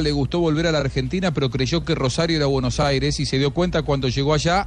[0.00, 3.38] le gustó volver a la Argentina, pero creyó que Rosario era Buenos Aires y se
[3.38, 4.66] dio cuenta cuando llegó allá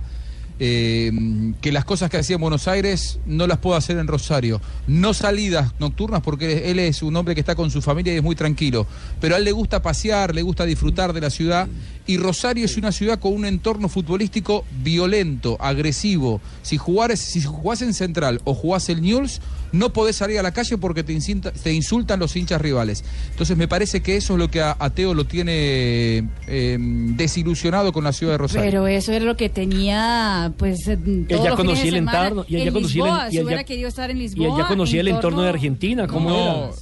[0.57, 1.11] eh,
[1.59, 4.61] que las cosas que hacía en Buenos Aires no las puedo hacer en Rosario.
[4.87, 8.23] No salidas nocturnas porque él es un hombre que está con su familia y es
[8.23, 8.87] muy tranquilo.
[9.19, 11.67] Pero a él le gusta pasear, le gusta disfrutar de la ciudad.
[12.07, 16.39] Y Rosario es una ciudad con un entorno futbolístico violento, agresivo.
[16.61, 19.41] Si, jugares, si jugás en Central o jugás el Newell's,
[19.75, 23.03] no podés salir a la calle porque te, insinta- te insultan los hinchas rivales.
[23.31, 27.91] Entonces me parece que eso es lo que a, a Teo lo tiene eh, desilusionado
[27.93, 28.63] con la ciudad de Rosario.
[28.69, 32.67] Pero eso era lo que tenía, pues, todos ya conocía el entorno, y él ya
[32.67, 34.47] en conocía el- y hubiera querido estar en Y Lisboa.
[34.47, 36.73] él ya conocía el entorno de Argentina, ¿cómo No, era?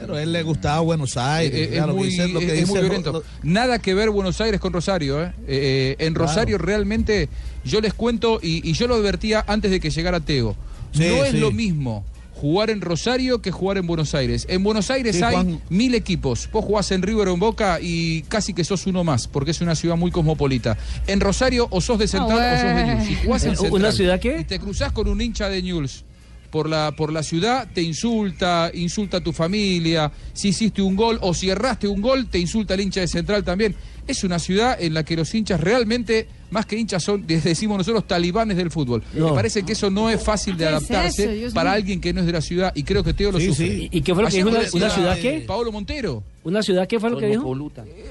[0.00, 1.54] Pero a él le gustaba Buenos Aires.
[1.54, 3.12] Eh, eh, claro, es, muy, dice lo que es- es dice muy Ro- violento.
[3.12, 5.22] lo- Nada que ver Buenos Aires con Rosario.
[5.22, 5.32] ¿eh?
[5.46, 7.28] Eh, eh, en Rosario realmente,
[7.64, 10.56] yo les cuento, y, y yo lo advertía antes de que llegara Teo,
[10.92, 11.38] Sí, no es sí.
[11.40, 12.04] lo mismo
[12.42, 14.46] jugar en Rosario que jugar en Buenos Aires.
[14.48, 15.60] En Buenos Aires Sí, hay Juan.
[15.70, 16.48] mil equipos.
[16.52, 19.60] Vos jugás en River o en Boca y casi que sos uno más, porque es
[19.60, 20.76] una ciudad muy cosmopolita.
[21.06, 23.06] En Rosario o sos de Central o sos de Newell's.
[23.06, 24.40] Si jugás en ¿Una Central ciudad qué?
[24.40, 26.04] Y te cruzás con un hincha de Newell's
[26.50, 31.18] por la, por la ciudad, te insulta, insulta a tu familia, si hiciste un gol
[31.22, 33.76] o si erraste un gol, te insulta el hincha de Central también.
[34.06, 38.06] Es una ciudad en la que los hinchas realmente, más que hinchas, son, decimos nosotros,
[38.06, 39.02] talibanes del fútbol.
[39.14, 39.28] No.
[39.28, 41.76] Me parece que eso no es fácil de ¿Qué es adaptarse para mío.
[41.76, 43.68] alguien que no es de la ciudad y creo que Teo lo Sí, sufre.
[43.68, 43.88] sí.
[43.92, 44.48] ¿Y qué fue lo que dijo?
[44.48, 45.44] ¿Una, ciudad qué?
[45.46, 47.54] Paolo Montero, ¿Una ciudad qué fue lo que dijo?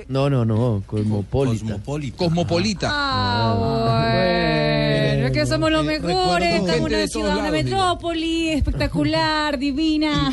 [0.07, 1.65] No, no, no, cosmopolita.
[1.65, 2.17] Cosmopolita.
[2.17, 2.87] cosmopolita.
[2.89, 4.80] Ah, bueno,
[5.33, 10.31] que somos los mejores, recuerdo- estamos en una ciudad, una metrópoli espectacular, divina.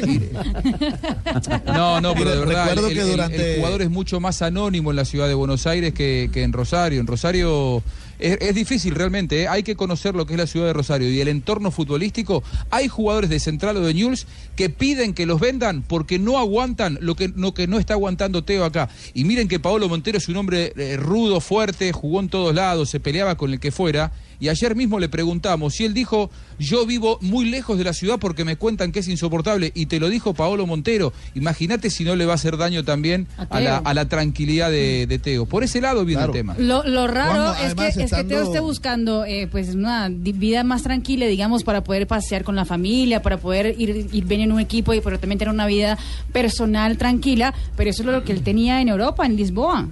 [1.66, 4.42] No, no, pero de verdad, recuerdo el, que el- durante- el jugador es mucho más
[4.42, 7.00] anónimo en la ciudad de Buenos Aires que, que en Rosario.
[7.00, 7.82] En Rosario
[8.18, 9.48] es, es difícil realmente, ¿eh?
[9.48, 12.42] hay que conocer lo que es la ciudad de Rosario y el entorno futbolístico.
[12.70, 16.98] Hay jugadores de Central o de Newell's que piden que los vendan porque no aguantan
[17.00, 18.88] lo que no, que no está aguantando Teo acá.
[19.14, 22.90] Y miren que Paolo Montero es un hombre eh, rudo, fuerte, jugó en todos lados,
[22.90, 24.12] se peleaba con el que fuera.
[24.40, 28.18] Y ayer mismo le preguntamos y él dijo, yo vivo muy lejos de la ciudad
[28.20, 29.72] porque me cuentan que es insoportable.
[29.74, 31.12] Y te lo dijo Paolo Montero.
[31.35, 34.70] Imagínate si no le va a hacer daño también A a, la, a la tranquilidad
[34.70, 35.46] de, de Teo.
[35.46, 36.33] Por ese lado viene Claro.
[36.33, 36.55] el tema.
[36.59, 40.83] Lo, lo raro es, que, es que Teo esté buscando eh, pues una vida más
[40.85, 44.61] tranquila, digamos, para poder pasear con la familia, para poder ir, ir bien en un
[44.61, 45.98] equipo y pero también tener una vida
[46.33, 49.88] personal tranquila, pero eso es lo que él tenía en Europa, en Lisboa.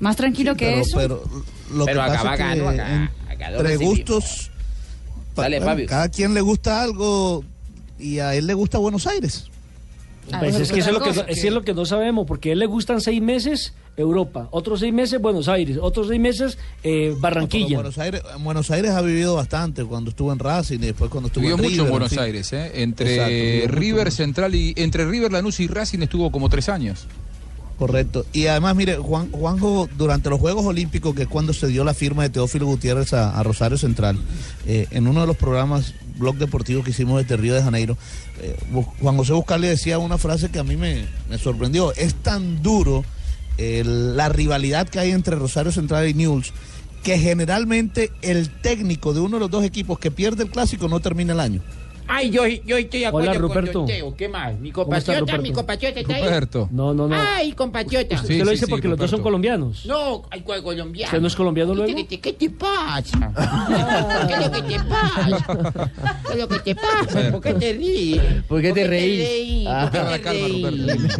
[0.00, 0.96] Más tranquilo que pero, eso.
[0.96, 1.22] pero
[1.74, 3.12] lo Pero que acá pasa es acá- acá
[3.48, 4.50] entre doble gustos,
[5.34, 5.86] pa- Dale, bueno, Fabio.
[5.88, 7.44] cada quien le gusta algo
[7.98, 9.46] y a él le gusta Buenos Aires.
[10.30, 12.26] Ah, Pues bueno, es que eso es, lo que, no- es lo que no sabemos,
[12.26, 16.20] porque a él le gustan seis meses Europa, otros seis meses Buenos Aires, otros seis
[16.20, 17.74] meses eh, Barranquilla.
[17.76, 21.26] Buenos Aires, en Buenos Aires ha vivido bastante cuando estuvo en Racing y después cuando
[21.26, 22.18] estuvo Vivió en mucho River, en Buenos fin.
[22.20, 22.70] Aires, ¿eh?
[22.82, 24.12] entre Exacto, vivió mucho River.
[24.12, 27.06] Central y entre River Lanús y Racing estuvo como tres años.
[27.82, 28.24] Correcto.
[28.32, 31.94] Y además, mire, Juan, Juanjo, durante los Juegos Olímpicos, que es cuando se dio la
[31.94, 34.20] firma de Teófilo Gutiérrez a, Rosario Central,
[34.68, 37.98] eh, en uno de los programas, blog deportivo que hicimos desde Río de Janeiro,
[38.40, 38.56] eh,
[39.00, 41.92] Juan José Buscali decía una frase que a mí me, sorprendió.
[41.94, 43.04] Es tan duro
[43.58, 46.52] la rivalidad que hay entre Rosario Central y Newell's
[47.02, 51.00] que generalmente el técnico de uno de los dos equipos que pierde el clásico no
[51.00, 51.62] termina el año.
[52.14, 53.84] Ay, yo, yo estoy de acuerdo Hola, con Ruperto.
[53.86, 54.14] Teo.
[54.14, 54.58] ¿Qué más?
[54.60, 56.22] Mi ¿Cómo está, compatriota, mi compatriota está ahí.
[56.22, 56.68] Ruperto.
[56.70, 57.16] No, no, no.
[57.18, 58.16] Ay, compatriota.
[58.16, 59.86] Usted lo dice porque los dos son colombianos.
[59.86, 61.06] No, ay, ¿cuál colombiano?
[61.08, 61.94] ¿Usted no es colombiano luego?
[61.94, 63.32] ¿Qué te, qué te pasa?
[64.28, 65.90] ¿Qué es lo que te pasa?
[66.26, 67.30] ¿Qué es lo que te pasa?
[67.32, 68.22] ¿Por qué te ríes?
[68.46, 69.66] ¿Por qué te reís?
[69.68, 69.90] Ah.
[69.90, 71.18] ¿Por qué te reís?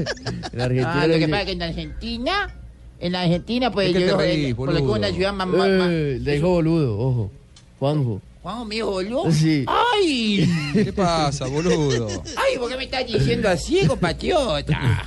[0.53, 2.55] En Argentina Ah, lo que pasa es que en Argentina,
[3.01, 5.33] en Argentina, pues ¿De qué yo te reís, eh, por lo que es una ciudad
[5.33, 5.49] más-
[5.91, 7.31] Eh, le dijo boludo, ojo.
[7.79, 8.21] Juanjo.
[8.43, 9.31] Juanjo, me dijo boludo.
[9.31, 9.65] Sí.
[9.69, 10.51] ¡Ay!
[10.73, 12.09] ¿Qué pasa, boludo?
[12.37, 15.05] Ay, ¿por qué me estás diciendo así, compatriota?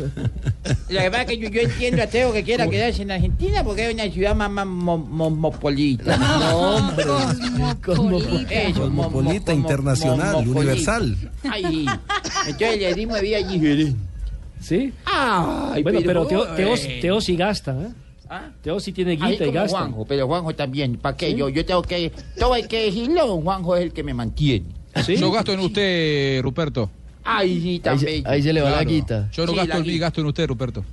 [0.89, 3.87] La verdad es que yo, yo entiendo a Teo que quiera quedarse en Argentina porque
[3.89, 6.15] es una ciudad más, más mo- mo- mopolita.
[6.17, 7.05] No, hombre.
[7.85, 8.53] Cosmopolita.
[8.53, 11.17] Eso, mo- mo- Cosmopolita, mo- internacional, universal.
[11.43, 11.85] Ay,
[12.47, 13.95] entonces le dimos vida allí.
[14.61, 14.93] ¿Sí?
[15.05, 16.83] Ay, bueno, pero Teo, Teo, bueno.
[17.01, 17.89] Teo sí gasta, ¿eh?
[18.29, 18.49] ¿Ah?
[18.61, 19.77] Teo sí tiene Ahí guita y gasta.
[19.77, 20.97] Juanjo, pero Juanjo también.
[20.97, 21.31] ¿Para qué?
[21.31, 21.35] ¿Sí?
[21.35, 22.11] Yo, yo tengo que.
[22.39, 23.39] Todo hay que decirlo.
[23.41, 24.65] Juanjo es el que me mantiene.
[25.17, 26.89] Yo gasto en usted, Ruperto.
[27.23, 28.23] Ay, sí, Ahí también.
[28.23, 28.89] se, ahí se le va la Claro.
[28.89, 29.29] guita.
[29.31, 30.85] Yo no Sí, gasto la en mí, gasto en usted, Ruperto.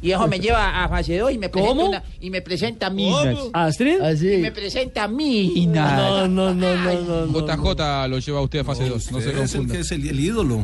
[0.00, 1.88] Y eso me lleva a fase 2 y me presenta ¿Cómo?
[1.88, 3.36] una- y me presenta minas.
[3.52, 3.98] ¿Astrid?
[4.00, 4.26] Y Así.
[4.38, 5.96] me presenta minas.
[5.96, 7.26] No, no, no, no, no.
[7.26, 7.46] no.
[7.46, 9.74] JJ lo lleva a usted a fase 2, no se es el confunda.
[9.74, 10.62] que es el, el ídolo.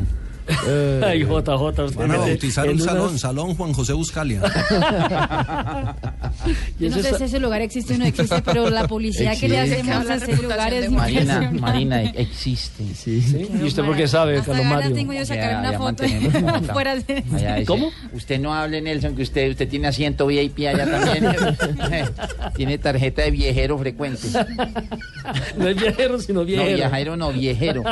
[0.67, 1.49] Eh, Ay, JJ,
[1.83, 4.41] usted Van a bautizar un unas- salón, Salón Juan José Buscalia.
[6.79, 9.59] Yo no sé si ese lugar existe o no existe, pero la publicidad que le
[9.59, 11.51] hacemos a ese lugar es Marina.
[11.59, 12.83] Marina existe.
[12.95, 13.21] Sí.
[13.21, 13.47] ¿Sí?
[13.61, 16.03] ¿Y usted por qué sabe, tengo yo sacar una foto
[16.73, 17.23] fuera de...
[17.33, 17.91] Allá ¿Cómo?
[18.13, 21.35] Usted no hable, Nelson, que usted, usted tiene asiento VIP allá también.
[22.55, 24.27] tiene tarjeta de viajero frecuente.
[25.57, 27.17] No es viajero, sino No, viajero.
[27.17, 27.83] no, viajero.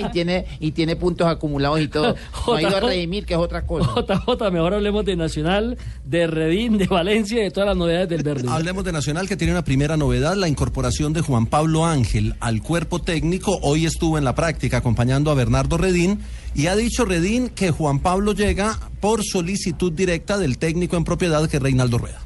[0.00, 2.14] y, tiene, y tiene puntos acumulados y todo.
[2.46, 3.90] No ha ido a redimir, que es otra cosa.
[3.94, 8.22] JJ, mejor hablemos de Nacional, de Redín, de Valencia y de todas las novedades del
[8.22, 8.48] verde.
[8.48, 12.62] Hablemos de Nacional que tiene una primera novedad, la incorporación de Juan Pablo Ángel al
[12.62, 13.58] cuerpo técnico.
[13.62, 16.20] Hoy estuvo en la práctica acompañando a Bernardo Redín
[16.54, 21.48] y ha dicho Redín que Juan Pablo llega por solicitud directa del técnico en propiedad
[21.48, 22.20] que es Reinaldo Rueda.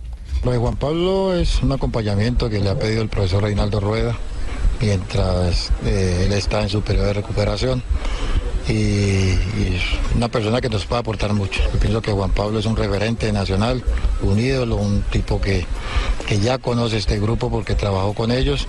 [0.44, 4.16] Lo de Juan Pablo es un acompañamiento que le ha pedido el profesor Reinaldo Rueda
[4.80, 7.82] mientras eh, él está en su periodo de recuperación
[8.68, 9.32] y,
[9.74, 9.82] es
[10.14, 11.60] una persona que nos puede aportar mucho.
[11.72, 13.82] Yo pienso que Juan Pablo es un referente nacional,
[14.22, 15.66] un ídolo, un tipo que,
[16.26, 18.66] que ya conoce este grupo porque trabajó con ellos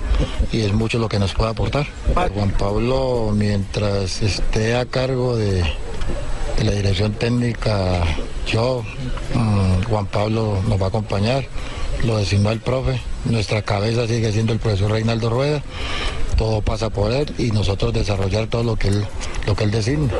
[0.52, 1.86] y es mucho lo que nos puede aportar.
[2.34, 5.64] Juan Pablo, mientras esté a cargo de,
[6.58, 8.04] de la dirección técnica,
[8.48, 8.84] yo,
[9.34, 11.46] mm, Juan Pablo nos va a acompañar,
[12.04, 15.64] lo designó el profe, nuestra cabeza sigue siendo el profesor Reinaldo Rueda,
[16.36, 19.04] todo pasa por él y nosotros desarrollar todo lo que él,
[19.48, 20.12] lo que él designa.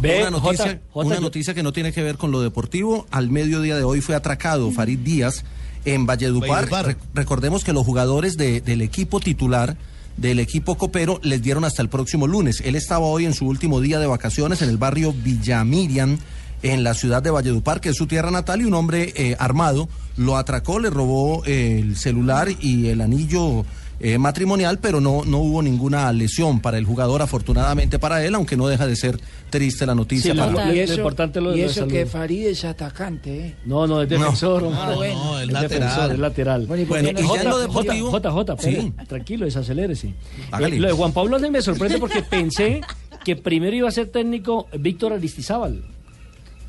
[0.00, 3.06] Ve, una noticia, J- J- una noticia que no tiene que ver con lo deportivo.
[3.10, 5.44] Al mediodía de hoy fue atracado Farid Díaz
[5.84, 6.50] en Valledupar.
[6.70, 6.86] Valledupar.
[6.86, 9.76] Re- recordemos que los jugadores de- del equipo titular
[10.16, 12.60] del equipo copero les dieron hasta el próximo lunes.
[12.64, 16.18] Él estaba hoy en su último día de vacaciones en el barrio Villamirian,
[16.62, 19.88] en la ciudad de Valledupar, que es su tierra natal, y un hombre eh, armado
[20.16, 23.64] lo atracó, le robó eh, el celular y el anillo
[24.00, 28.56] eh, matrimonial, pero no, no hubo ninguna lesión para el jugador, afortunadamente para él, aunque
[28.56, 29.18] no deja de ser
[29.50, 30.32] triste la noticia.
[30.32, 33.46] Sí, lo- para- lo- lo importante lo- y lo de eso que Farid es atacante,
[33.46, 33.56] ¿eh?
[33.64, 34.62] No, no, es defensor.
[34.62, 34.72] No.
[34.74, 35.14] Ah, bueno.
[35.24, 36.12] No, el Es defensor, lateral.
[36.12, 36.66] es lateral.
[36.66, 38.92] Bueno, ¿y Bueno, no- y ya lo J, deportivo- J, J, Sí.
[39.08, 40.14] tranquilo, desacelérese.
[40.50, 40.76] Hágale.
[40.76, 42.80] Eh, lo de Juan Pablo me sorprende porque pensé
[43.24, 45.82] que primero iba a ser técnico Víctor Aristizábal.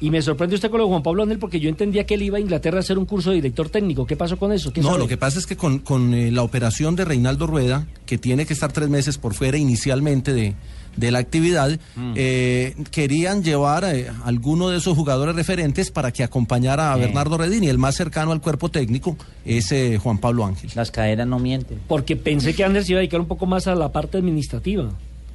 [0.02, 2.22] Y me sorprende usted con lo de Juan Pablo Ángel porque yo entendía que él
[2.22, 4.06] iba a Inglaterra a hacer un curso de director técnico.
[4.06, 4.72] ¿Qué pasó con eso?
[4.72, 5.00] ¿Qué No, sabe?
[5.00, 8.46] lo que pasa es que con, con, eh, la operación de Reinaldo Rueda, que tiene
[8.46, 10.56] que estar tres meses por fuera inicialmente de,
[10.96, 12.14] de la actividad, Mm.
[12.16, 13.92] eh, querían llevar a
[14.24, 17.02] alguno de esos jugadores referentes para que acompañara a Eh.
[17.02, 20.70] Bernardo Redín y el más cercano al cuerpo técnico es eh, Juan Pablo Ángel.
[20.76, 21.80] Las caderas no mienten.
[21.90, 24.90] Porque pensé que Anders se iba a dedicar un poco más a la parte administrativa.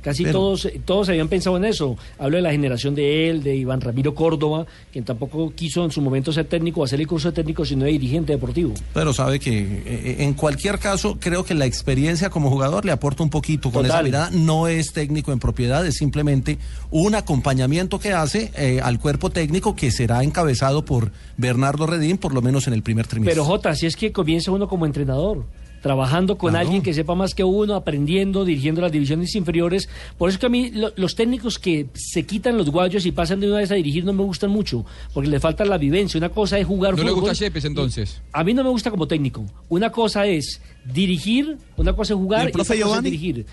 [0.04, 1.96] Casi Pero- todos, todos habían pensado en eso.
[2.18, 6.02] Hablo de la generación de él, de Iván Ramiro Córdoba, quien tampoco quiso en su
[6.02, 8.74] momento ser técnico o hacer el curso de técnico, sino de dirigente deportivo.
[8.92, 13.22] Pero sabe que eh, en cualquier caso creo que la experiencia como jugador le aporta
[13.22, 13.90] un poquito con Total.
[13.96, 14.30] esa mirada.
[14.30, 16.58] No es técnico en propiedad, es simplemente
[16.90, 22.34] un acompañamiento que hace eh, al cuerpo técnico que será encabezado por Bernardo Redín, por
[22.34, 23.32] lo menos en el primer trimestre.
[23.34, 25.46] Pero Jota, si es que comienza uno como entrenador,
[25.84, 26.64] trabajando con Claro.
[26.64, 29.86] alguien que sepa más que uno, aprendiendo, dirigiendo las divisiones inferiores.
[30.16, 33.38] Por eso que a mí lo- los técnicos que se quitan los guayos y pasan
[33.38, 36.16] de una vez a dirigir no me gustan mucho, porque les falta la vivencia.
[36.16, 37.20] Una cosa es jugar ¿No le fútbol.
[37.28, 38.22] gusta Yepes entonces?
[38.32, 39.44] A mí no me gusta como técnico.
[39.68, 42.78] Una cosa es dirigir, una cosa es ¿Y jugar el y, profe otra cosa es
[43.02, 43.10] Giovanni?
[43.10, 43.46] dirigir.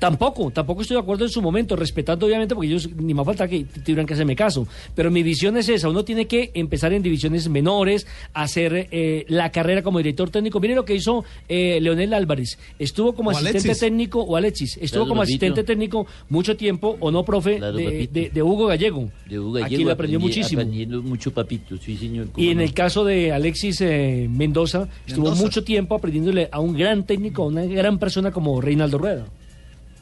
[0.00, 3.46] Tampoco, tampoco estoy de acuerdo en su momento, respetando obviamente porque ellos ni más falta
[3.46, 4.66] que tuvieran que hacerme caso.
[4.94, 9.50] Pero mi visión es esa, uno tiene que empezar en divisiones menores, hacer eh, la
[9.52, 10.58] carrera como director técnico.
[10.60, 13.78] Mire lo que hizo eh, eh, Leonel Álvarez estuvo como O asistente Alexis.
[13.80, 18.42] técnico, o Alexis, estuvo como asistente técnico mucho tiempo, o no, profe, de, de- de
[18.42, 19.10] Hugo Gallego.
[19.28, 20.60] De Hugo Aquí Gallego le aprendió aprendí- muchísimo.
[20.62, 22.28] Aprendiendo mucho papito, sí señor.
[22.36, 22.62] Y en no.
[22.64, 25.42] el caso de Alexis eh, Mendoza, estuvo Mendoza.
[25.42, 29.26] mucho tiempo aprendiéndole a un gran técnico, a una gran persona como Reinaldo Rueda.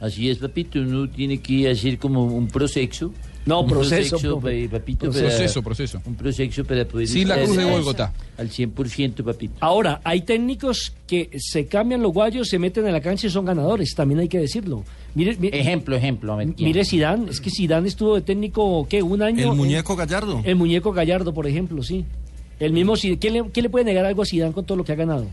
[0.00, 3.12] Así es, papito, uno tiene que hacer como un proceso.
[3.46, 4.68] No, un proceso, profe.
[4.70, 6.02] papito, Proceso, para- proceso, proceso.
[6.06, 7.06] Un proceso para poder...
[7.06, 8.12] Sin la cruz de al- Bogotá.
[8.38, 9.54] Al 100%, papito.
[9.60, 13.44] Ahora, hay técnicos que se cambian los guayos, se meten en la cancha y son
[13.44, 14.82] ganadores, también hay que decirlo.
[15.14, 16.38] Mire, mire- Ejemplo, ejemplo.
[16.58, 19.02] Mire Zidane, es que Zidane estuvo de técnico, ¿qué?
[19.02, 19.50] Un año.
[19.50, 20.40] El muñeco Gallardo.
[20.44, 22.04] El muñeco Gallardo, por ejemplo, sí.
[22.58, 23.18] El mismo Zidane.
[23.18, 25.26] ¿Quién le, quién le puede negar algo a Zidane con todo lo que ha ganado?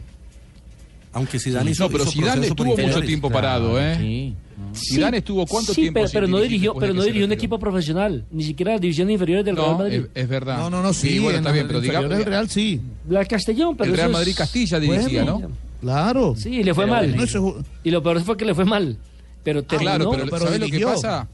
[1.13, 4.33] Aunque Zidane Sí, hizo no, pero hizo Zidane estuvo mucho tiempo parado, ¿eh?
[4.73, 8.23] Zidane estuvo cuánto sí, tiempo pero, pero no dirigió, pero no dirigió un equipo profesional,
[8.31, 10.01] ni siquiera las divisiones inferiores del Real Madrid.
[10.13, 10.57] es, es verdad.
[10.57, 12.09] No, no, no, sí, bueno, en está bien, pero digamos...
[12.09, 12.79] del Real sí.
[13.09, 15.51] La Castellón, pero El Real Madrid Castilla dirigía, Bueno, ¿no?
[15.81, 16.35] Claro.
[16.37, 17.15] Sí, y le fue Pero mal.
[17.23, 18.97] eso- Y lo peor fue que le fue mal.
[19.43, 19.91] Pero terminó.
[20.11, 21.27] Claro, pero, ¿sabes lo que pasa?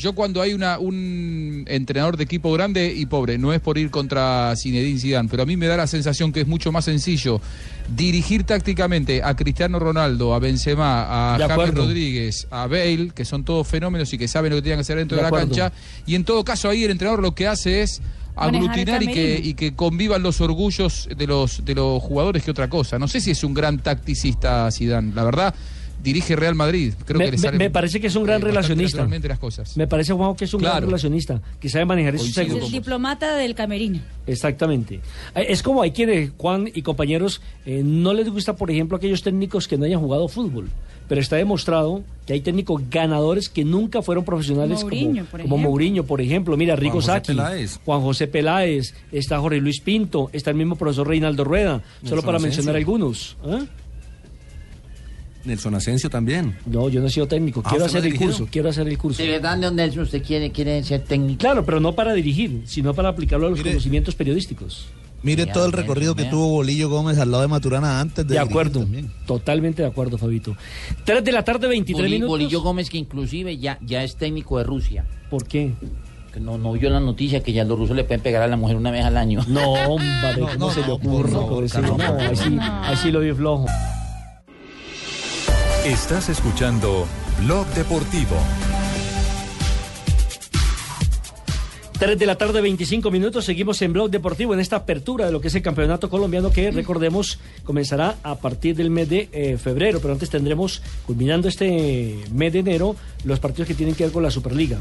[0.00, 3.90] Yo cuando hay una, un entrenador de equipo grande y pobre, no es por ir
[3.90, 7.38] contra Zinedine Zidane, pero a mí me da la sensación que es mucho más sencillo
[7.94, 11.74] dirigir tácticamente a Cristiano Ronaldo, a Benzema, a James.
[11.74, 14.96] Rodríguez, a Bale, que son todos fenómenos y que saben lo que tienen que hacer
[14.96, 15.70] dentro De de, la cancha.
[16.06, 18.00] Y en todo caso ahí el entrenador lo que hace es
[18.36, 22.70] aglutinar y que, y que convivan los orgullos de los, de los jugadores que otra
[22.70, 22.98] cosa.
[22.98, 25.54] No sé si es un gran tacticista Zidane, la verdad.
[26.02, 28.40] Dirige Real Madrid, creo me, que le me- sale me parece que es un gran
[28.40, 28.96] eh, relacionista.
[28.98, 29.76] naturalmente las cosas.
[29.76, 32.64] Me parece, Juanjo, que es un gran relacionista, que sabe manejar esos egos.
[32.66, 34.00] El diplomata del camerino.
[34.26, 35.00] Exactamente.
[35.34, 39.22] Eh, Es como hay quienes, Juan y compañeros, eh, no les gusta, por ejemplo, aquellos
[39.22, 40.68] técnicos que no hayan jugado fútbol.
[41.08, 45.54] Pero está demostrado que hay técnicos ganadores que nunca fueron profesionales Mourinho, como, por como
[45.56, 45.70] ejemplo.
[45.70, 46.56] Mourinho, por ejemplo.
[46.56, 47.80] Mira, Rico José Saki, Peláez.
[47.84, 52.38] Juan José Peláez, está Jorge Luis Pinto, está el mismo profesor Reinaldo Rueda, solo para
[52.38, 53.36] mencionar algunos.
[53.44, 53.64] ¿Ah?
[55.44, 56.56] Nelson Asensio también.
[56.66, 58.98] No, yo no he sido técnico, Ah, quiero ¿usted hacer el curso, quiero hacer el
[58.98, 59.22] curso.
[59.22, 61.38] ¿De verdad, don Nelson, usted quiere, quiere ser técnico?
[61.38, 63.70] Claro, pero no para dirigir, sino para aplicarlo a los Mire.
[63.70, 64.86] conocimientos periodísticos.
[65.22, 66.30] Mire Ya, todo el bien, recorrido que bien.
[66.30, 69.10] tuvo Bolillo Gómez al lado de Maturana antes de De acuerdo, también.
[69.26, 70.56] totalmente de acuerdo, Fabito.
[71.04, 72.30] 3 de la tarde, 23 Boli- minutos.
[72.30, 75.04] Bolillo Gómez, que inclusive ya, ya es técnico de Rusia.
[75.28, 75.72] ¿Por qué?
[76.32, 78.56] Que no, no vio la noticia que ya los rusos le pueden pegar a la
[78.56, 79.44] mujer una vez al año.
[79.48, 80.06] No, hombre,
[80.38, 81.30] No, ¿cómo no, se le no, ocurre?
[81.32, 81.68] no, por ahí
[82.36, 83.66] sí, ahí sí lo vi flojo.
[85.84, 87.06] Estás escuchando
[87.42, 88.36] Blog Deportivo.
[91.98, 93.46] 3 de la tarde, 25 minutos.
[93.46, 96.70] Seguimos en Blog Deportivo en esta apertura de lo que es el campeonato colombiano que,
[96.70, 100.00] recordemos, comenzará a partir del mes de eh, febrero.
[100.02, 104.22] Pero antes tendremos, culminando este mes de enero, los partidos que tienen que ver con
[104.22, 104.78] la Superliga.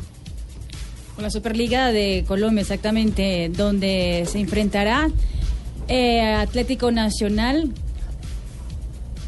[1.16, 5.10] Con la Superliga de Colombia, exactamente, donde se enfrentará
[5.88, 7.74] eh, Atlético Nacional.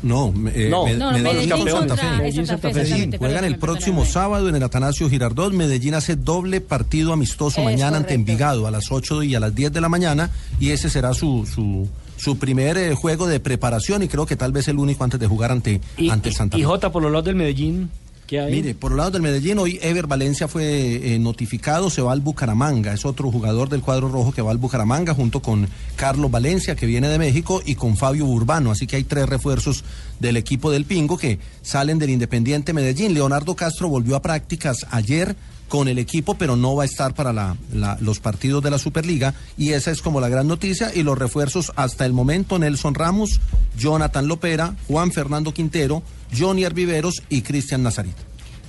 [0.03, 2.11] No, me- eh, No, Me- no, Medellín Medellín Santa Fe.
[2.17, 3.17] Medellín, Santa Fe, Medellín.
[3.17, 5.53] Juegan el próximo sábado en el Atanasio Girardot.
[5.53, 8.13] Medellín hace doble partido amistoso Es mañana ante.
[8.15, 10.29] Envigado a las 8 y a las 10 de la mañana.
[10.59, 11.87] Y ese será su, su,
[12.17, 15.27] su primer eh, juego de preparación y creo que tal vez el único antes de
[15.27, 16.65] jugar ante, Y, ante el Santa y Fe.
[16.67, 17.89] J por los lados del Medellín,
[18.31, 22.21] Mire, por el lado del Medellín, hoy Ever Valencia fue eh, notificado, se va al
[22.21, 22.93] Bucaramanga.
[22.93, 25.67] Es otro jugador del cuadro rojo que va al Bucaramanga junto con
[25.97, 28.71] Carlos Valencia, que viene de México, y con Fabio Urbano.
[28.71, 29.83] Así que hay tres refuerzos
[30.19, 33.13] del equipo del Pingo que salen del Independiente Medellín.
[33.13, 35.35] Leonardo Castro volvió a prácticas ayer
[35.71, 38.77] con el equipo, pero no va a estar para la- la- los partidos de la
[38.77, 39.33] Superliga.
[39.57, 40.91] Y esa es como la gran noticia.
[40.93, 43.39] Y los refuerzos hasta el momento, Nelson Ramos,
[43.77, 46.03] Jonathan Lopera, Juan Fernando Quintero,
[46.37, 48.15] Johnny Viveros y Cristian Nazarit.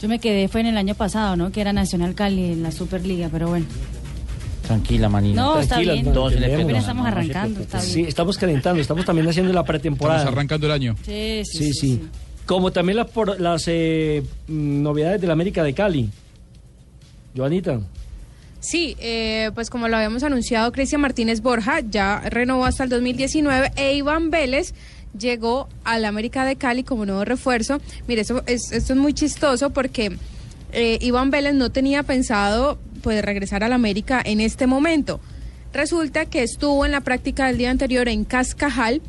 [0.00, 1.50] Yo me quedé, fue en el año pasado, ¿no?
[1.50, 3.66] Que era Nacional Cali en la Superliga, pero bueno.
[4.66, 5.42] Tranquila, manina.
[5.42, 6.12] No, está Tranquila, bien.
[6.12, 6.64] Todos entendemos.
[6.64, 8.08] Apenas estamos arrancando, está Sí, bien.
[8.08, 10.20] estamos calentando, estamos también haciendo la pretemporada.
[10.20, 10.96] Estamos arrancando el año.
[11.04, 12.00] Sí, sí, Sí, sí.
[12.46, 16.10] Como también las, por- las eh, mm, novedades de la América de Cali.
[17.36, 17.80] Joanita.
[18.62, 23.72] Sí, eh, pues como lo habíamos anunciado, Cristian Martínez Borja ya renovó hasta el 2019
[23.74, 24.72] e Iván Vélez
[25.18, 27.80] llegó al América de Cali como nuevo refuerzo.
[28.06, 30.12] Mire, eso es, esto es muy chistoso porque
[30.72, 35.18] eh, Iván Vélez no tenía pensado pues regresar al América en este momento.
[35.72, 39.02] Resulta que estuvo en la práctica del día anterior en Cascajal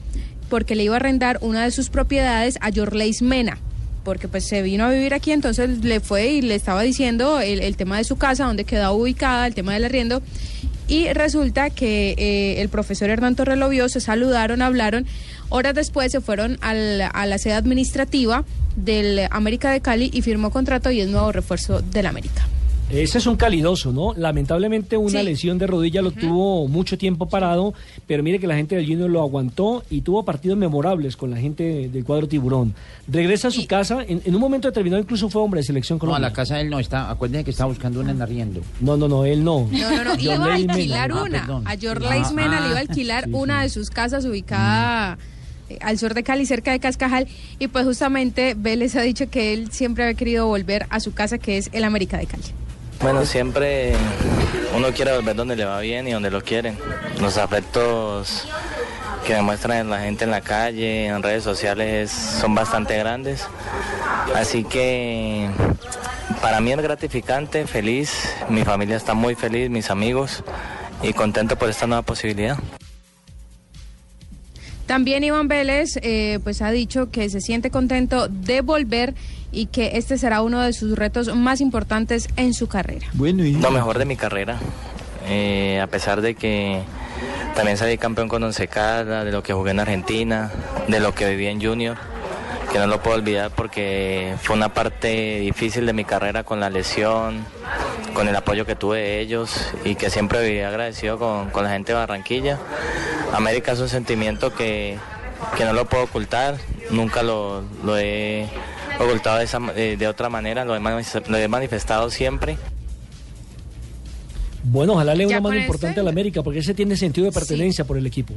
[0.50, 3.60] porque le iba a arrendar una de sus propiedades a Yorleis Mena
[4.04, 7.62] porque pues se vino a vivir aquí, entonces le fue y le estaba diciendo el,
[7.62, 10.22] el tema de su casa, dónde quedaba ubicada, el tema del arriendo,
[10.88, 13.58] y resulta que eh, el profesor Hernán Torres
[13.92, 15.06] se saludaron, hablaron,
[15.50, 18.44] horas después se fueron al- a la sede administrativa
[18.76, 22.46] del América de Cali y firmó contrato y es nuevo refuerzo del América.
[22.94, 24.14] Ese es un calidoso, ¿no?
[24.16, 25.26] Lamentablemente una Sí.
[25.26, 27.74] lesión de rodilla lo tuvo mucho tiempo parado,
[28.06, 31.38] pero mire que la gente del Junior lo aguantó y tuvo partidos memorables con la
[31.38, 32.76] gente del cuadro tiburón.
[33.08, 35.98] Regresa a su casa, en, en un momento determinado incluso fue hombre de selección No,
[35.98, 36.28] a colombiana.
[36.30, 37.10] la casa de él no está.
[37.10, 38.62] Acuérdense que está buscando una en arriendo.
[38.80, 39.68] No, no, no, él no.
[39.72, 40.74] No, no, no, iba a Mena.
[40.74, 41.62] alquilar Ah, una.
[41.66, 42.62] A Yorlais Ah, Mena ah.
[42.62, 43.64] le iba a alquilar Sí, una sí.
[43.64, 45.18] de sus casas ubicada
[45.70, 47.28] eh, al sur de Cali, cerca de Cascajal.
[47.58, 51.38] Y pues justamente Vélez ha dicho que él siempre había querido volver a su casa,
[51.40, 52.44] que es el América de Cali.
[53.04, 53.92] Bueno, siempre
[54.74, 56.78] uno quiere volver donde le va bien y donde lo quieren.
[57.20, 58.48] Los afectos
[59.28, 63.46] que demuestran la gente en la calle, en redes sociales, son bastante grandes.
[64.34, 65.50] Así que
[66.42, 68.10] para mí es gratificante, feliz,
[68.48, 70.42] mi familia está muy feliz, mis amigos,
[71.02, 72.58] y contento por esta nueva posibilidad.
[74.86, 79.14] También Iván Vélez eh, pues ha dicho que se siente contento de volver
[79.54, 83.08] y que este será uno de sus retos más importantes en su carrera.
[83.14, 84.58] Lo mejor de mi carrera,
[85.28, 86.82] eh, a pesar de que
[87.56, 90.52] también salí campeón con Once Caldas, de lo que jugué en Argentina,
[90.88, 91.98] de lo que viví en Junior,
[92.72, 96.72] que no lo puedo olvidar porque fue una parte difícil de mi carrera con la
[96.72, 97.46] lesión,
[98.16, 101.70] con el apoyo que tuve de ellos y que siempre viví agradecido con, con la
[101.70, 102.58] gente de Barranquilla.
[103.34, 104.98] América es un sentimiento que,
[105.56, 106.58] que no lo puedo ocultar,
[106.90, 108.48] nunca lo, lo he
[109.00, 112.58] ocultado de, esa de- de otra manera, lo he, lo he manifestado siempre.
[114.64, 117.32] Bueno, ojalá le Ya una mano importante a la América, porque ese tiene sentido de
[117.34, 118.34] pertenencia por el equipo.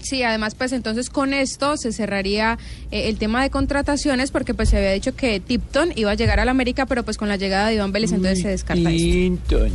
[0.00, 2.58] Sí, además pues entonces con esto se cerraría
[2.90, 6.38] eh, el tema de contrataciones porque pues se había dicho que Tipton iba a llegar
[6.38, 9.66] al América, pero pues con la llegada de Iván Vélez entonces se descarta esto.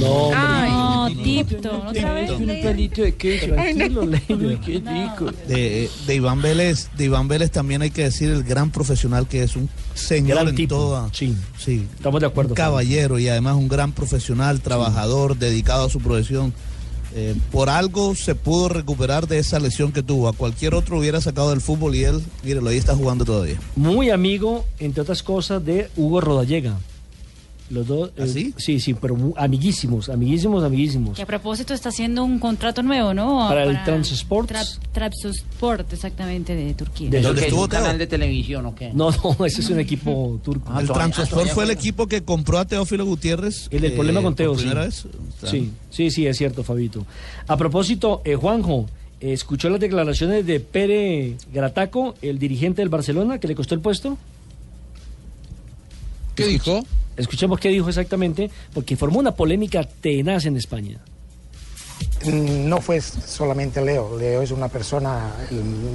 [0.00, 0.70] No, Ay.
[0.70, 2.30] No, Tipton, otra vez.
[2.30, 3.54] Un palito de queso.
[3.54, 3.98] Leider.
[3.98, 5.30] Uy, qué rico.
[5.46, 9.42] De, de Iván Vélez, de Iván Vélez también hay que decir el gran profesional que
[9.42, 11.10] es un señor Gran en tipo, toda.
[11.12, 11.86] Sí, sí.
[11.96, 12.50] Estamos de acuerdo.
[12.50, 16.54] Un caballero y además un gran profesional, trabajador, dedicado a su profesión.
[17.16, 20.28] Eh, por algo se pudo recuperar de esa lesión que tuvo.
[20.28, 23.58] A cualquier otro hubiera sacado del fútbol y él, mírelo, ahí está jugando todavía.
[23.76, 26.76] Muy amigo, entre otras cosas, de Hugo Rodallega.
[27.74, 28.10] Los dos.
[28.16, 28.54] ¿Ah, eh, sí?
[28.56, 31.16] sí, sí, pero amiguísimos, amiguísimos, amiguísimos.
[31.16, 33.38] Que a propósito está haciendo un contrato nuevo, ¿no?
[33.48, 34.48] Para el Transport.
[34.50, 37.10] Tra- Trabzonspor, exactamente, de Turquía.
[37.10, 38.92] De- ¿Eso qué es estuvo un canal de televisión o qué?
[38.94, 40.70] No, no, ese es un equipo turco.
[40.72, 43.66] Ah, el Transport fue el equipo que compró a Teófilo Gutiérrez.
[43.72, 44.60] El del eh, problema con Teo, sí.
[44.60, 45.06] primera vez.
[45.44, 47.04] Sí, sí, sí, es cierto, Fabito.
[47.48, 48.86] A propósito, eh, Juanjo,
[49.20, 53.80] eh, ¿escuchó las declaraciones de Pere Grataco, el dirigente del Barcelona, que le costó el
[53.80, 54.16] puesto?
[56.34, 56.84] ¿Qué dijo?
[57.16, 61.00] Escuchemos qué dijo exactamente, porque formó una polémica tenaz en España.
[62.26, 65.30] No fue solamente Leo, Leo es una persona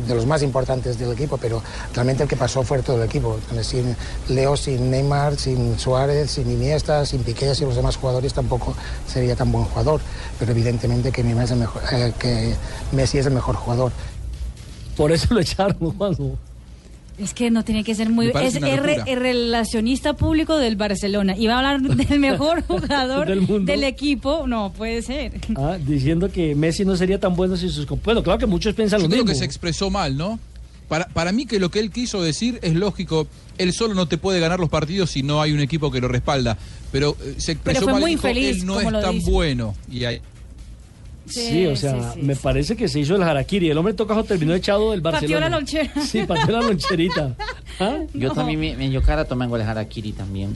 [0.08, 1.62] de los más importantes del equipo, pero
[1.94, 3.40] realmente el que pasó fue todo el equipo.
[3.62, 3.96] Sin
[4.28, 8.76] Leo, sin Neymar, sin Suárez, sin Iniesta, sin Piqué y los demás jugadores tampoco
[9.08, 10.02] sería tan buen jugador.
[10.38, 12.56] Pero evidentemente que, Neymar es el mejor, eh, que
[12.92, 13.92] Messi es el mejor jugador.
[14.96, 16.38] Por eso lo echaron, Juanjo.
[17.20, 18.32] Es que no tiene que ser muy...
[18.42, 21.36] Es el, relacionista público del Barcelona.
[21.38, 23.72] Y va a hablar del mejor jugador Del mundo.
[23.72, 24.46] del equipo.
[24.48, 25.34] No, puede ser.
[25.56, 27.88] Ah, diciendo que Messi no sería tan bueno sin sus...
[27.88, 29.34] comp- Bueno, claro que muchos piensan Yo lo creo mismo.
[29.34, 30.40] que se expresó mal, ¿no?
[30.88, 33.28] Para, para mí que lo que él quiso decir es lógico.
[33.60, 36.08] Él solo no te puede ganar los partidos si no hay un equipo que lo
[36.08, 36.58] respalda.
[36.92, 39.16] Pero eh, se expresó fue mal, muy dijo, infeliz, él no como es lo tan
[39.16, 39.30] dice.
[39.30, 39.76] bueno.
[39.92, 40.20] Y ahí,
[41.30, 43.70] Sí, o sea, sí, me parece que se hizo el harakiri.
[43.70, 45.50] El hombre tocajo terminó echado del Partió Barcelona.
[45.50, 45.92] la lonchera.
[46.02, 47.36] Sí, partió la loncherita.
[47.80, 48.00] ¿Ah?
[48.14, 48.34] Yo No.
[48.34, 50.52] también me, me yo cara tomando el harakiri también.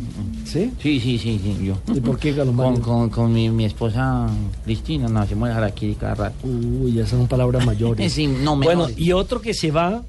[0.45, 0.71] ¿Sí?
[0.81, 1.77] Sí, sí, sí, sí, yo.
[1.95, 2.81] ¿Y por qué, Con, Mario?
[2.81, 4.27] con, con mi, mi esposa
[4.65, 6.35] Cristina nos hacemos el harakiri cada rato.
[6.47, 8.11] Uy, esas son palabras mayores.
[8.13, 10.03] Sí, no, bueno, y otro que se va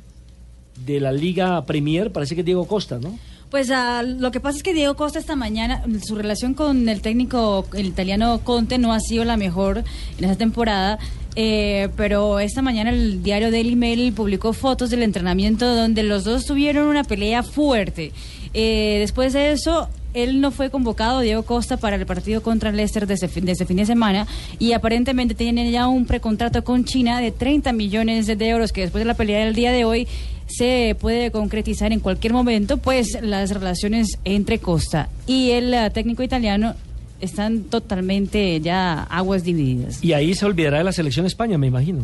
[0.84, 3.16] de la Liga Premier, parece que es Diego Costa, ¿no?
[3.55, 7.00] Pues ah, lo que pasa es que Diego Costa esta mañana, su relación con el
[7.00, 9.84] técnico, el italiano Conte, no ha sido la mejor
[10.18, 10.98] en esta temporada.
[11.36, 16.46] eh, pero esta mañana el diario Daily Mail publicó fotos del entrenamiento donde los dos
[16.46, 18.11] tuvieron una pelea fuerte.
[18.55, 23.07] Eh, después de eso, él no fue convocado, Diego Costa, para el partido contra Leicester
[23.07, 24.26] de ese, fin- de ese fin de semana
[24.59, 29.00] y aparentemente tiene ya un precontrato con China de 30 millones de euros que después
[29.02, 30.09] de la pelea del día de hoy
[30.47, 36.22] se puede concretizar en cualquier momento, pues las relaciones entre Costa y el eh, técnico
[36.22, 36.74] italiano
[37.20, 40.03] están totalmente ya aguas divididas.
[40.03, 42.03] Y ahí se olvidará de la selección España, me imagino.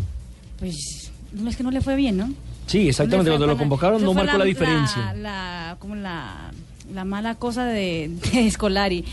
[0.58, 2.32] Pues no es que no le fue bien, ¿no?
[2.66, 3.30] Sí, exactamente.
[3.30, 5.12] No Cuando lo convocaron no marcó la, diferencia.
[5.14, 6.52] La, como la,
[6.94, 9.04] la mala cosa de, de Scolari,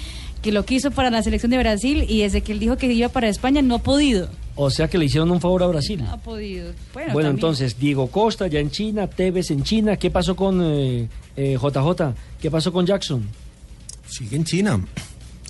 [0.41, 3.09] que lo quiso para la selección de Brasil y desde que él dijo que iba
[3.09, 4.29] para España no ha podido.
[4.59, 6.03] O sea que le hicieron un favor a Brasil.
[6.03, 6.71] No ha podido.
[7.13, 9.97] Bueno, entonces, Diego Costa ya en China, Tevez en China.
[9.97, 12.13] ¿Qué pasó con eh, eh, JJ?
[12.41, 13.23] ¿Qué pasó con Jackson?
[14.07, 14.79] Sigue en China.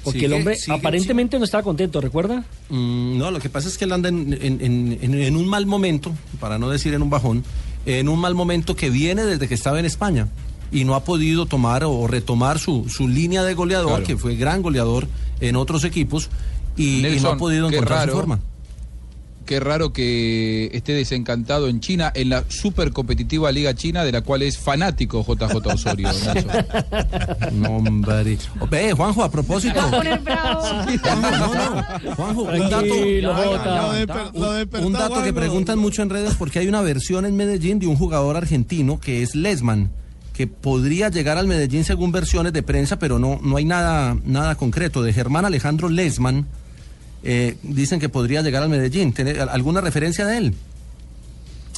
[0.03, 2.43] Porque Sigue- el hombre aparentemente no estaba contento, ¿recuerda?
[2.69, 5.47] Mm, no, lo que pasa es que él anda en, en- en- en- en un
[5.47, 7.43] mal momento, para no decir en un bajón,
[7.85, 10.27] en un mal momento que viene desde que estaba en España
[10.71, 14.05] y no ha podido tomar o retomar su, su línea de goleador, Claro.
[14.05, 15.07] que fue gran goleador
[15.39, 16.29] en otros equipos,
[16.77, 18.11] y, y no ha podido encontrar raro.
[18.11, 18.39] su forma.
[19.47, 24.19] Qué raro que esté desencantado en China, en la super competitiva Liga China, de la
[24.19, 26.09] cual es fanático JJ Osorio.
[27.53, 28.37] No, hombre.
[28.69, 29.79] Ve, Juanjo, a propósito.
[32.15, 32.93] Juanjo, un dato,
[34.83, 37.95] un dato que preguntan mucho en redes porque hay una versión en Medellín de un
[37.95, 39.91] jugador argentino que es Lesman
[40.33, 44.55] que podría llegar al Medellín según versiones de prensa, pero no, no hay nada, nada
[44.55, 45.01] concreto.
[45.01, 46.45] De Germán Alejandro Lesman,
[47.29, 49.11] eh, dicen que podría llegar al Medellín.
[49.11, 50.53] ¿Tiene alguna referencia de él?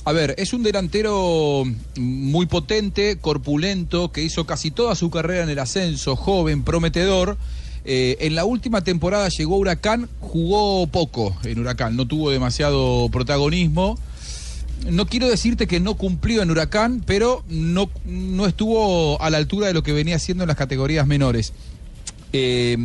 [0.05, 1.63] A ver, es un delantero
[1.97, 7.35] muy potente, corpulento, que hizo casi toda su carrera en el ascenso, joven, prometedor.
[7.83, 13.97] Eh, en la última temporada llegó Huracán, jugó poco en Huracán, no tuvo demasiado protagonismo.
[14.87, 19.65] No quiero decirte que no cumplió en Huracán, pero no, no estuvo a la altura
[19.65, 21.53] de lo que venía haciendo en las categorías menores.
[22.31, 22.77] Eh,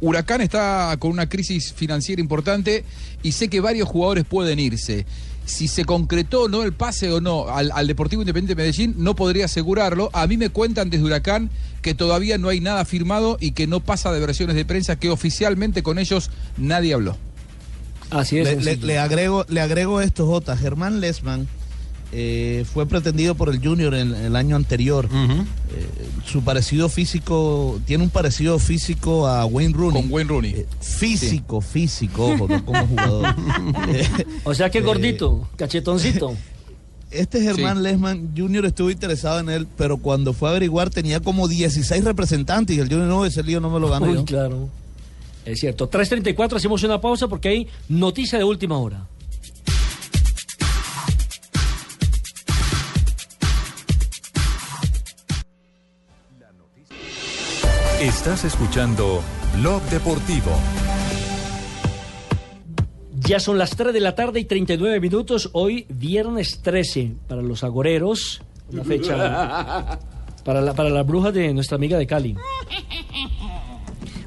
[0.00, 2.84] Huracán está con una crisis financiera importante
[3.22, 5.04] y sé que varios jugadores pueden irse.
[5.44, 8.94] Si se concretó o no el pase o no al, al Deportivo Independiente de Medellín,
[8.98, 10.10] no podría asegurarlo.
[10.12, 11.50] A mí me cuentan desde Huracán
[11.82, 15.08] que todavía no hay nada firmado y que no pasa de versiones de prensa, que
[15.10, 17.16] oficialmente con ellos nadie habló.
[18.10, 18.44] Así es.
[18.44, 18.86] Le, le- sencillo.
[18.86, 20.56] le agrego, le agrego esto, J.
[20.56, 21.46] Germán Lesman
[22.12, 25.08] eh, fue pretendido por el Junior en el año anterior.
[25.12, 25.86] Eh,
[26.24, 30.02] su parecido físico, tiene un parecido físico a Wayne Rooney.
[30.02, 30.50] Con Wayne Rooney.
[30.52, 33.34] Eh, físico, físico, ojo, no como jugador.
[33.88, 34.08] Eh,
[34.44, 36.34] O sea que eh, gordito, cachetoncito.
[37.08, 37.82] Este Germán Sí.
[37.84, 38.66] Lesman Jr.
[38.66, 42.88] estuvo interesado en él, pero cuando fue a averiguar tenía como 16 representantes y el
[42.88, 44.24] Junior no, ese lío no me lo gano Uy, yo.
[44.24, 44.68] claro.
[45.44, 45.88] Es cierto.
[45.88, 49.06] 3.34, hacemos una pausa porque hay noticia de última hora.
[58.00, 59.22] Estás escuchando
[59.56, 60.50] Blog Deportivo.
[63.20, 65.48] Ya son las 3 de la tarde y 39 minutos.
[65.54, 68.42] Hoy, viernes 13, para los agoreros.
[68.70, 69.16] Una fecha
[70.44, 72.36] para, la, para las brujas de nuestra amiga de Cali.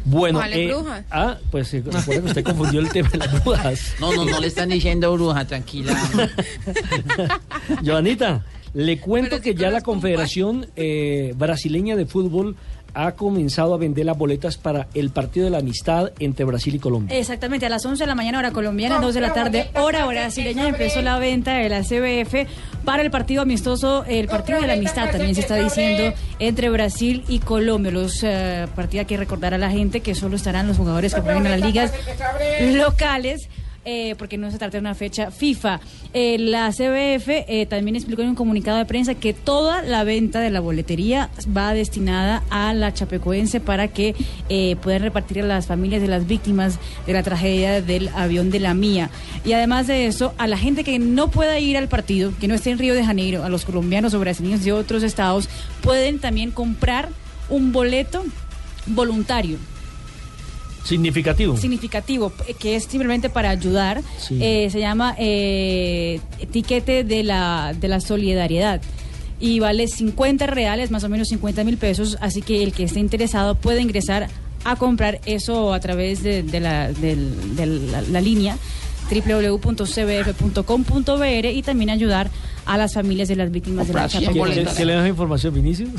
[0.03, 1.05] Bueno, ¿Cuáles eh, brujas?
[1.11, 3.95] ah, pues eh, recuerda que usted confundió el tema de las brujas.
[3.99, 5.95] No, no, no le están diciendo bruja, tranquila.
[7.85, 8.43] Joanita,
[8.73, 12.55] le cuento que ya la Confederación eh, Brasileña de Fútbol
[12.93, 16.79] ha comenzado a vender las boletas para el partido de la amistad entre Brasil y
[16.79, 17.17] Colombia.
[17.17, 20.67] Exactamente, a las 11 de la mañana hora colombiana, 2 de la tarde hora brasileña,
[20.67, 22.49] empezó la venta de la CBF
[22.85, 27.23] para el partido amistoso, el partido de la amistad también se está diciendo entre Brasil
[27.27, 27.91] y Colombia.
[27.91, 31.21] Los eh, partidos hay que recordar a la gente que solo estarán los jugadores que
[31.21, 31.93] juegan en las ligas
[32.61, 33.49] locales.
[33.91, 35.79] Eh, porque no se trata de una fecha FIFA.
[36.13, 40.41] Eh, la CBF eh, también explicó en un comunicado de prensa que toda la venta
[40.41, 44.13] de la boletería va destinada a la Chapecoense para que
[44.83, 46.77] puedan repartir a las familias de las víctimas
[47.07, 49.09] de la tragedia del avión de la mía.
[49.43, 52.53] Y además de eso, a la gente que no pueda ir al partido, que no
[52.53, 55.49] esté en Río de Janeiro, a los colombianos o brasileños de otros estados,
[55.81, 57.09] pueden también comprar
[57.49, 58.23] un boleto
[58.85, 59.57] voluntario
[60.83, 61.57] Significativo.
[61.57, 64.39] significativo eh, que es simplemente para ayudar Sí.
[64.41, 68.81] Eh, se llama eh, etiquete de la de la solidaridad
[69.39, 72.99] y vale 50 reales más o menos 50 mil pesos así que el que esté
[72.99, 74.27] interesado puede ingresar
[74.65, 78.57] a comprar eso a través de, de la, de la, la línea
[79.09, 82.29] www.cbf.com.br y también ayudar
[82.69, 84.63] a las familias de las víctimas de la ¿Que, Chapecoense.
[84.65, 85.89] que- que le das información, Vinicius?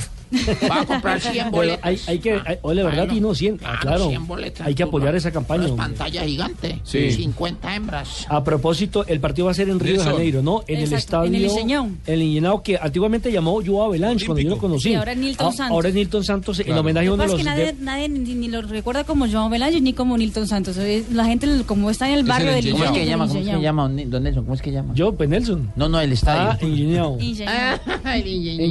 [0.70, 1.80] Va a comprar 100 Pero boletas.
[1.84, 3.06] hay, hay que, hay- ole, ¿verdad?
[3.06, 3.54] Bueno, Y no, 100.
[3.64, 4.08] Ah, claro, claro.
[4.10, 5.64] 100 boletas, Hay que apoyar esa campaña.
[5.64, 5.76] Hombre.
[5.78, 6.80] pantalla gigante.
[6.84, 7.10] Sí.
[7.10, 8.26] 50 hembras.
[8.28, 10.04] A propósito, el partido va a ser en Río de.
[10.04, 10.62] Janeiro, ¿no?
[10.68, 11.28] En el Exacto, estadio.
[11.28, 11.96] en el Iseñão.
[12.06, 14.90] El Iseñão, que antiguamente llamó Joao Avalanche cuando yo lo conocí.
[14.90, 15.74] Sí, ahora es Nilton Ah, Santos.
[15.74, 16.80] Ahora es Nilton Santos en Claro.
[16.82, 17.40] homenaje a uno de los.
[17.40, 20.46] es que nadie, nadie de- ni, ni lo recuerda como Joan Velange ni como Nilton
[20.46, 20.76] Santos.
[21.12, 23.26] La gente, como está en el barrio del ¿Cómo es que llama?
[23.26, 24.44] ¿Cómo es que llama, don Nelson?
[24.44, 24.94] ¿Cómo es que llama?
[24.94, 25.72] Yo, pues Nelson.
[25.74, 26.50] No, no, el estadio.
[26.52, 27.18] Ah, Iseñão.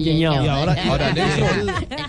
[0.10, 1.14] Y ahora, Ahora,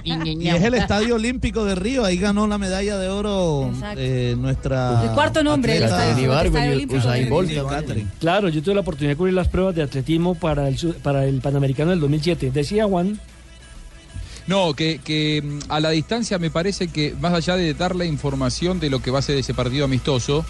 [0.04, 5.04] y es el Estadio Olímpico de Río, ahí ganó la medalla de oro eh, nuestra...
[5.04, 6.30] El cuarto nombre del atleta- estadio-.
[8.18, 11.40] Claro, yo tuve la oportunidad de cubrir las pruebas de atletismo para el, para el
[11.40, 12.50] Panamericano del 2007.
[12.50, 13.18] Decía Juan.
[14.46, 18.04] No, que, que mm, a la distancia me parece que más allá de dar la
[18.04, 20.44] información de lo que va a ser ese partido amistoso,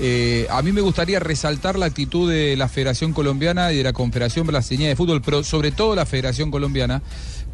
[0.00, 3.92] eh, a mí me gustaría resaltar la actitud de la Federación Colombiana y de la
[3.92, 7.02] Confederación Brasileña de Fútbol, pero sobre todo la Federación Colombiana,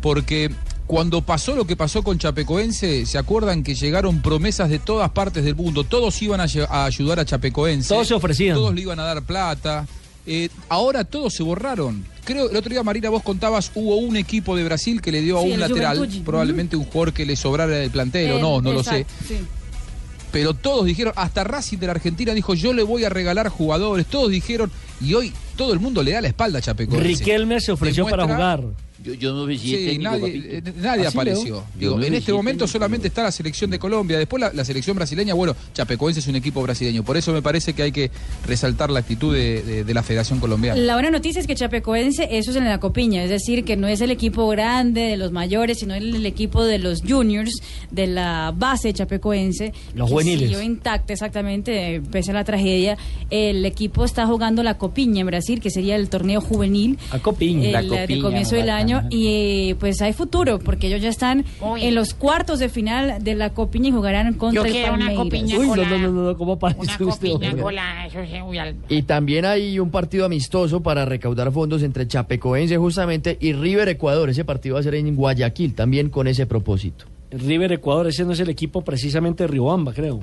[0.01, 0.51] porque
[0.87, 5.43] Cuando pasó lo que pasó con Chapecoense, ¿se acuerdan que llegaron promesas de todas partes
[5.43, 5.85] del mundo?
[5.85, 7.89] Todos iban a, ayudar a Chapecoense.
[7.89, 8.55] Todos se ofrecían.
[8.55, 9.87] Todos le iban a dar plata.
[10.27, 12.05] Eh, ahora todos se borraron.
[12.25, 15.39] Creo, el otro día, Marina, vos contabas, hubo un equipo de Brasil que le dio
[15.39, 18.61] a Sí, un lateral, probablemente un jugador que le sobrara del plantel, o Eh, no,
[18.61, 19.07] no lo sé.
[19.27, 19.39] sí.
[20.35, 24.05] Pero todos dijeron, hasta Racing de la Argentina dijo, yo le voy a regalar jugadores.
[24.05, 24.69] Todos dijeron,
[25.01, 27.07] y hoy todo el mundo le da la espalda a Chapecoense.
[27.07, 28.65] Riquelme se ofreció para jugar.
[29.05, 31.45] Yo, yo no Sí, nadie, eh, nadie apareció.
[31.57, 31.65] Leo.
[31.79, 34.19] Digo, no en este momento solamente está la selección de Colombia.
[34.19, 37.03] Después la, la selección brasileña, bueno, Chapecoense es un equipo brasileño.
[37.05, 38.11] Por eso me parece que hay que
[38.47, 40.81] resaltar la actitud de, de- de la Federación Colombiana.
[40.81, 43.89] La buena noticia es que Chapecoense, eso es en la copiña, es decir, que no
[43.89, 47.53] es el equipo grande de los mayores, sino el, el equipo de los juniors,
[47.91, 49.73] de la base chapecoense.
[49.95, 50.49] Los que juveniles.
[50.49, 52.97] Siguió intacta, exactamente, pese a la tragedia.
[53.31, 56.99] El equipo está jugando la copiña en Brasil, que sería el torneo juvenil.
[57.11, 57.67] A Copiña.
[57.67, 58.85] el, La de Copiña, comienzo del bacana.
[58.99, 61.45] Año y pues hay futuro porque ellos ya están
[61.79, 65.15] en los cuartos de final de la copiña y jugarán contra Yo el quiero una
[65.15, 67.05] copiña Uy, no, no, no, ¿cómo parece Una usted?
[67.31, 67.63] copiña hombre?
[67.63, 68.07] con la...
[68.07, 72.77] Eso es muy al- Y también hay un partido amistoso para recaudar fondos entre Chapecoense
[72.77, 74.31] justamente y River Ecuador.
[74.31, 77.05] Ese partido va a ser en Guayaquil también con ese propósito.
[77.31, 80.21] River Ecuador, ese no es el equipo precisamente de Riobamba, creo.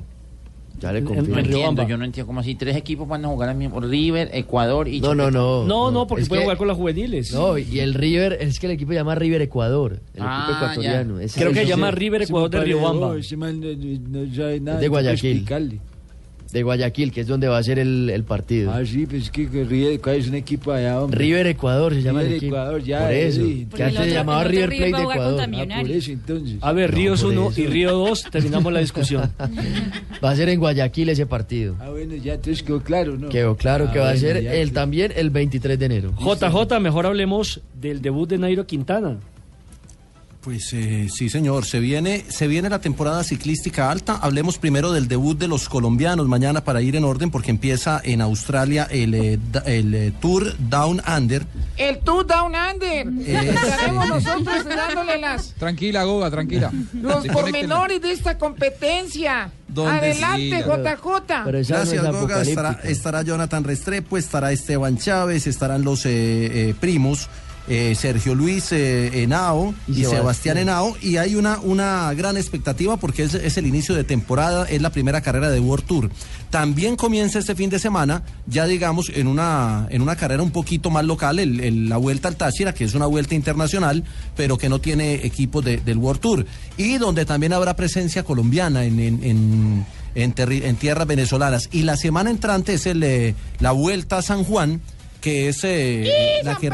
[0.82, 3.56] Ya le No entiendo, yo no entiendo cómo así tres equipos van a jugar al
[3.56, 5.64] mismo River, Ecuador y No, no, no.
[5.64, 7.32] No, no, porque Es pueden que- jugar con los juveniles.
[7.32, 10.56] No, y el River, es que el equipo se llama River Ecuador, el Ah, equipo
[10.64, 11.20] ecuatoriano.
[11.20, 13.14] Ese Creo que se llama River Ecuador de Riobamba.
[13.14, 15.44] De Guayaquil.
[16.52, 18.70] De Guayaquil, que es donde va a ser el, el partido.
[18.72, 21.18] Ah, sí, pues que, que River Ecuador es un equipo allá, hombre.
[21.18, 22.54] River Ecuador se llama el River equipo.
[22.56, 23.00] Ecuador, ya.
[23.00, 23.66] Por eso, sí.
[23.74, 25.40] que antes se llamaba River Plate de Ecuador.
[25.40, 26.56] Ah, por eso, entonces.
[26.60, 27.60] A ver, No, Ríos por 1 eso.
[27.60, 29.32] y Río 2, terminamos la discusión.
[30.24, 31.76] Va a ser en Guayaquil ese partido.
[31.80, 33.28] Ah, bueno, ya entonces quedó claro, ¿no?
[33.30, 34.74] Quedó claro Ah, que va a bueno, ser ya, el sí.
[34.74, 36.12] también el 23 de enero.
[36.18, 39.16] JJ, mejor hablemos del debut de Nairo Quintana.
[40.42, 41.64] Pues eh, sí, señor.
[41.64, 44.16] Se viene, se viene la temporada ciclística alta.
[44.16, 48.20] Hablemos primero del debut de los colombianos mañana para ir en orden, porque empieza en
[48.20, 51.46] Australia el, eh, el eh, Tour Down Under.
[51.76, 53.06] El Tour Down Under.
[53.24, 56.72] Estaremos nosotros dándole las, Tranquila, Goga, tranquila.
[56.92, 59.52] los pormenores de esta competencia.
[59.76, 61.44] Adelante, sí, JJ.
[61.46, 62.42] Gracias, Goga.
[62.42, 66.10] Estará, estará Jonathan Restrepo, estará Esteban Chávez, estarán los eh,
[66.70, 67.28] eh, primos.
[67.68, 70.58] Eh, Sergio Luis eh, Henao Y y, Sebastián.
[70.58, 74.82] Henao y hay una, una gran expectativa porque es, es el inicio de temporada, es
[74.82, 76.10] la primera carrera de World Tour.
[76.50, 80.90] También comienza este fin de semana, ya digamos, en una, en una carrera un poquito
[80.90, 84.04] más local, el- el- la Vuelta al Táchira, que es una vuelta internacional,
[84.36, 86.46] pero que no tiene equipos de- del World Tour.
[86.76, 91.70] Y donde también habrá presencia colombiana en, en- en- en terri- en tierras venezolanas.
[91.72, 94.82] Y la semana entrante es el, eh, la Vuelta a San Juan,
[95.22, 96.68] que es eh, la, que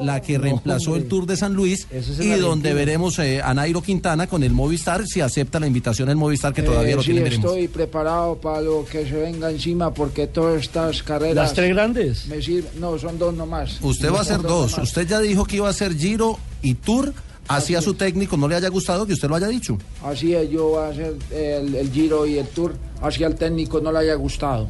[0.00, 2.36] la que reemplazó el Tour de San Luis es y Argentina.
[2.38, 6.52] donde veremos eh, a Nairo Quintana con el Movistar, si acepta la invitación el Movistar,
[6.52, 7.44] que todavía Eh, lo sí, tiene, veremos.
[7.44, 11.36] estoy preparado para lo que se venga encima porque todas estas carreras...
[11.36, 12.26] ¿Las tres grandes?
[12.26, 13.78] Me sirven, no, son dos nomás.
[13.82, 14.76] Usted va a hacer dos.
[14.78, 17.12] Usted ya dijo que iba a hacer Giro y Tour.
[17.46, 19.76] Así a su técnico no le haya gustado que usted lo haya dicho.
[20.02, 23.82] Así es, yo voy a hacer el, el Giro y el Tour, así al técnico
[23.82, 24.66] no le haya gustado.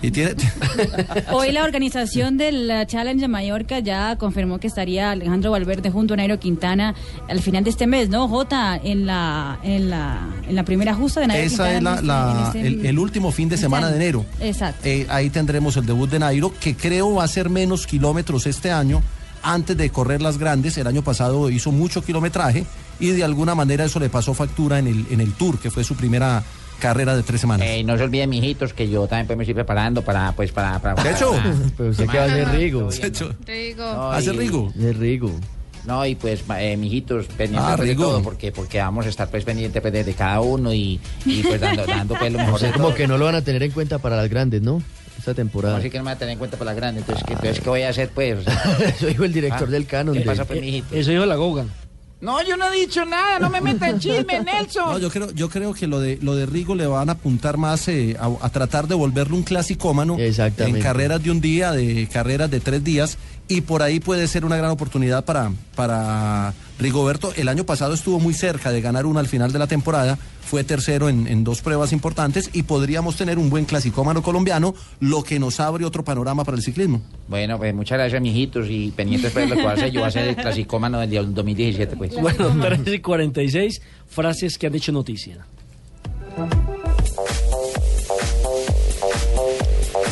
[0.00, 0.34] Y tiene...
[1.32, 6.16] Hoy la organización del Challenge de Mallorca ya confirmó que estaría Alejandro Valverde junto a
[6.16, 6.94] Nairo Quintana
[7.28, 8.28] al final de este mes, ¿no?
[8.28, 12.06] Jota, en la, en la, en la primera justa de Nairo Esa es la, en
[12.06, 14.24] la- este- en este- el, el último fin de semana de enero.
[14.40, 14.80] Exacto.
[14.84, 18.70] Eh, ahí tendremos el debut de Nairo, que creo va a ser menos kilómetros este
[18.70, 19.02] año,
[19.42, 20.78] antes de correr las grandes.
[20.78, 22.64] El año pasado hizo mucho kilometraje
[23.00, 25.82] y de alguna manera eso le pasó factura en el, en el Tour, que fue
[25.84, 26.42] su primera
[26.78, 27.66] carrera de tres semanas.
[27.66, 30.78] Eh, no se olviden, mijitos, que yo también pues, me estoy preparando para, pues, para...
[30.80, 31.32] para, Checho.
[31.32, 32.90] para- Pero usted qué va a hacer Rigo.
[33.46, 33.84] Rigo.
[33.94, 34.72] No, ¿Hace y- Rigo?
[34.74, 35.30] De Rigo.
[35.86, 38.04] No, y pues, eh, mijitos, pendientes Ah, pues, de Rigo.
[38.04, 41.42] todo, porque, porque vamos a estar pues pendientes pues, de, de cada uno y, y
[41.42, 42.96] pues dando, dando pues lo O mejor sea, de como todo.
[42.96, 44.82] que no lo van a tener en cuenta para las grandes, ¿no?
[45.18, 45.78] Esta temporada.
[45.78, 47.60] Así que no me va a tener en cuenta para la grande, entonces, ¿qué, entonces,
[47.60, 48.38] ¿qué voy a hacer pues?
[48.38, 50.12] O sea, Eso dijo el director Ah, del Canon.
[50.14, 50.94] ¿Qué de- pasa pues, mijito?
[50.94, 51.64] Eso dijo la Goga.
[52.20, 54.92] No, yo no he dicho nada, no me meta en chisme, Nelson.
[54.92, 57.58] No, yo creo, yo creo que lo de lo de Rigo le van a apuntar
[57.58, 60.78] más eh, a, a tratar de volverlo un clasicómano Exactamente.
[60.78, 64.44] en carreras de un día, de carreras de tres días, y por ahí puede ser
[64.44, 67.32] una gran oportunidad para, para Rigoberto.
[67.36, 70.64] El año pasado estuvo muy cerca de ganar una al final de la temporada, fue
[70.64, 75.38] tercero en, en dos pruebas importantes y podríamos tener un buen clasicómano colombiano, lo que
[75.38, 77.02] nos abre otro panorama para el ciclismo.
[77.28, 79.90] Bueno, pues muchas gracias, mijitos, y pendientes pues, de lo que va a hacer.
[79.90, 82.14] Yo voy a ser el clasicómano del 2017, pues.
[82.14, 85.46] Bueno, 3 y 46 frases que han hecho noticia.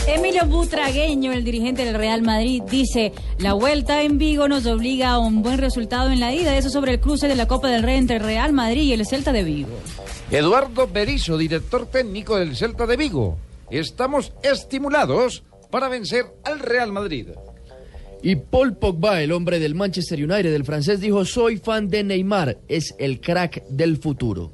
[0.08, 5.18] Emilio Butragueño, el dirigente del Real Madrid, dice, la vuelta en Vigo nos obliga a
[5.18, 6.56] un buen resultado en la ida.
[6.56, 9.04] Eso sobre el cruce de la Copa del Rey entre el Real Madrid y el
[9.04, 9.76] Celta de Vigo.
[10.30, 13.36] Eduardo Berizzo, director técnico del Celta de Vigo.
[13.68, 17.28] Estamos estimulados para vencer al Real Madrid.
[18.22, 22.58] Y Paul Pogba, el hombre del Manchester United, el francés, dijo, soy fan de Neymar,
[22.68, 24.52] es el crack del futuro.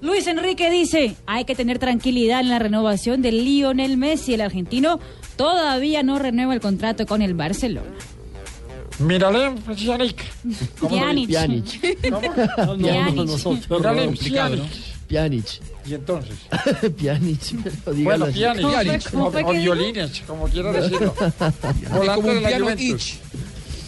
[0.00, 4.34] Luis Enrique dice, hay que tener tranquilidad en la renovación de Lionel Messi.
[4.34, 5.00] El argentino
[5.36, 7.90] todavía no renueva el contrato con el Barcelona.
[9.00, 9.52] Mírale.
[9.76, 10.24] Pjanic.
[11.28, 12.10] Pjanic.
[12.10, 12.76] ¿Cómo?
[12.76, 13.26] No.
[13.78, 14.68] Pjanic.
[15.08, 15.60] Pjanic.
[15.86, 16.36] Y entonces.
[16.96, 17.40] Pjanic,
[18.02, 18.26] Bueno.
[18.26, 19.14] Pjanic.
[19.14, 21.14] O, o violines, como quiera decirlo.
[21.92, 23.18] Volante como un de la Juventus.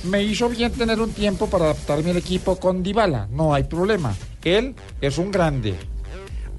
[0.05, 3.29] Me hizo bien tener un tiempo para adaptarme al equipo con Dybala.
[3.31, 4.15] No hay problema.
[4.43, 5.75] Él es un grande.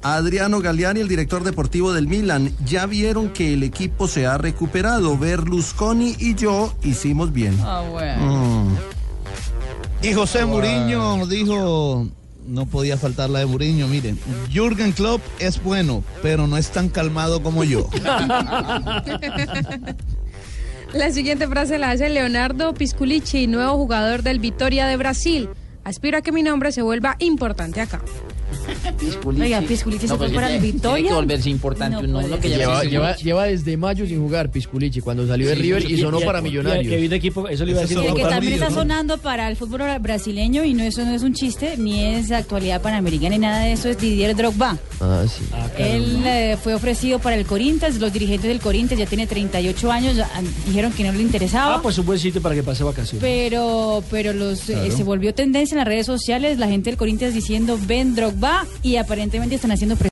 [0.03, 5.17] Adriano Galliani, el director deportivo del Milan, ya vieron que el equipo se ha recuperado.
[5.17, 7.57] Berlusconi y yo hicimos bien.
[7.61, 7.83] Ah,
[8.19, 8.75] Mm.
[10.03, 12.07] Y José Muriño dijo,
[12.47, 14.17] no podía faltar la de Muriño, miren,
[14.51, 17.87] Jürgen Klopp es bueno, pero no es tan calmado como yo.
[20.93, 25.47] La siguiente frase la hace Leonardo Pisculici, nuevo jugador del Vitoria de Brasil.
[25.85, 28.01] Aspiro a que mi nombre se vuelva importante acá.
[29.25, 30.95] Oiga, Pisculici se fue pues, para el Victoria.
[30.95, 34.49] Tiene que volverse importante No un nombre puede que ya Lleva, desde mayo sin jugar
[34.49, 36.87] Pisculici, cuando salió de River y sonó para Millonarios.
[36.87, 37.97] Que vino equipo, eso le iba a decir.
[38.01, 41.23] Y el que también está sonando para el fútbol brasileño y no eso no es
[41.23, 44.77] un chiste ni es actualidad panamericana ni nada de eso es Didier Drogba.
[44.99, 45.43] Ah, sí.
[45.77, 50.15] Él eh, fue ofrecido para el Corinthians, los dirigentes del Corinthians ya tiene 38 años,
[50.15, 51.75] ya, ah, dijeron que no le interesaba.
[51.75, 53.21] Ah, pues un buen sitio para que pase vacaciones.
[53.21, 57.33] Pero, pero los eh, se volvió tendencia en las redes sociales, la gente del Corinthians
[57.33, 58.40] diciendo ven Drogba
[58.81, 60.09] y aparentemente están haciendo presión.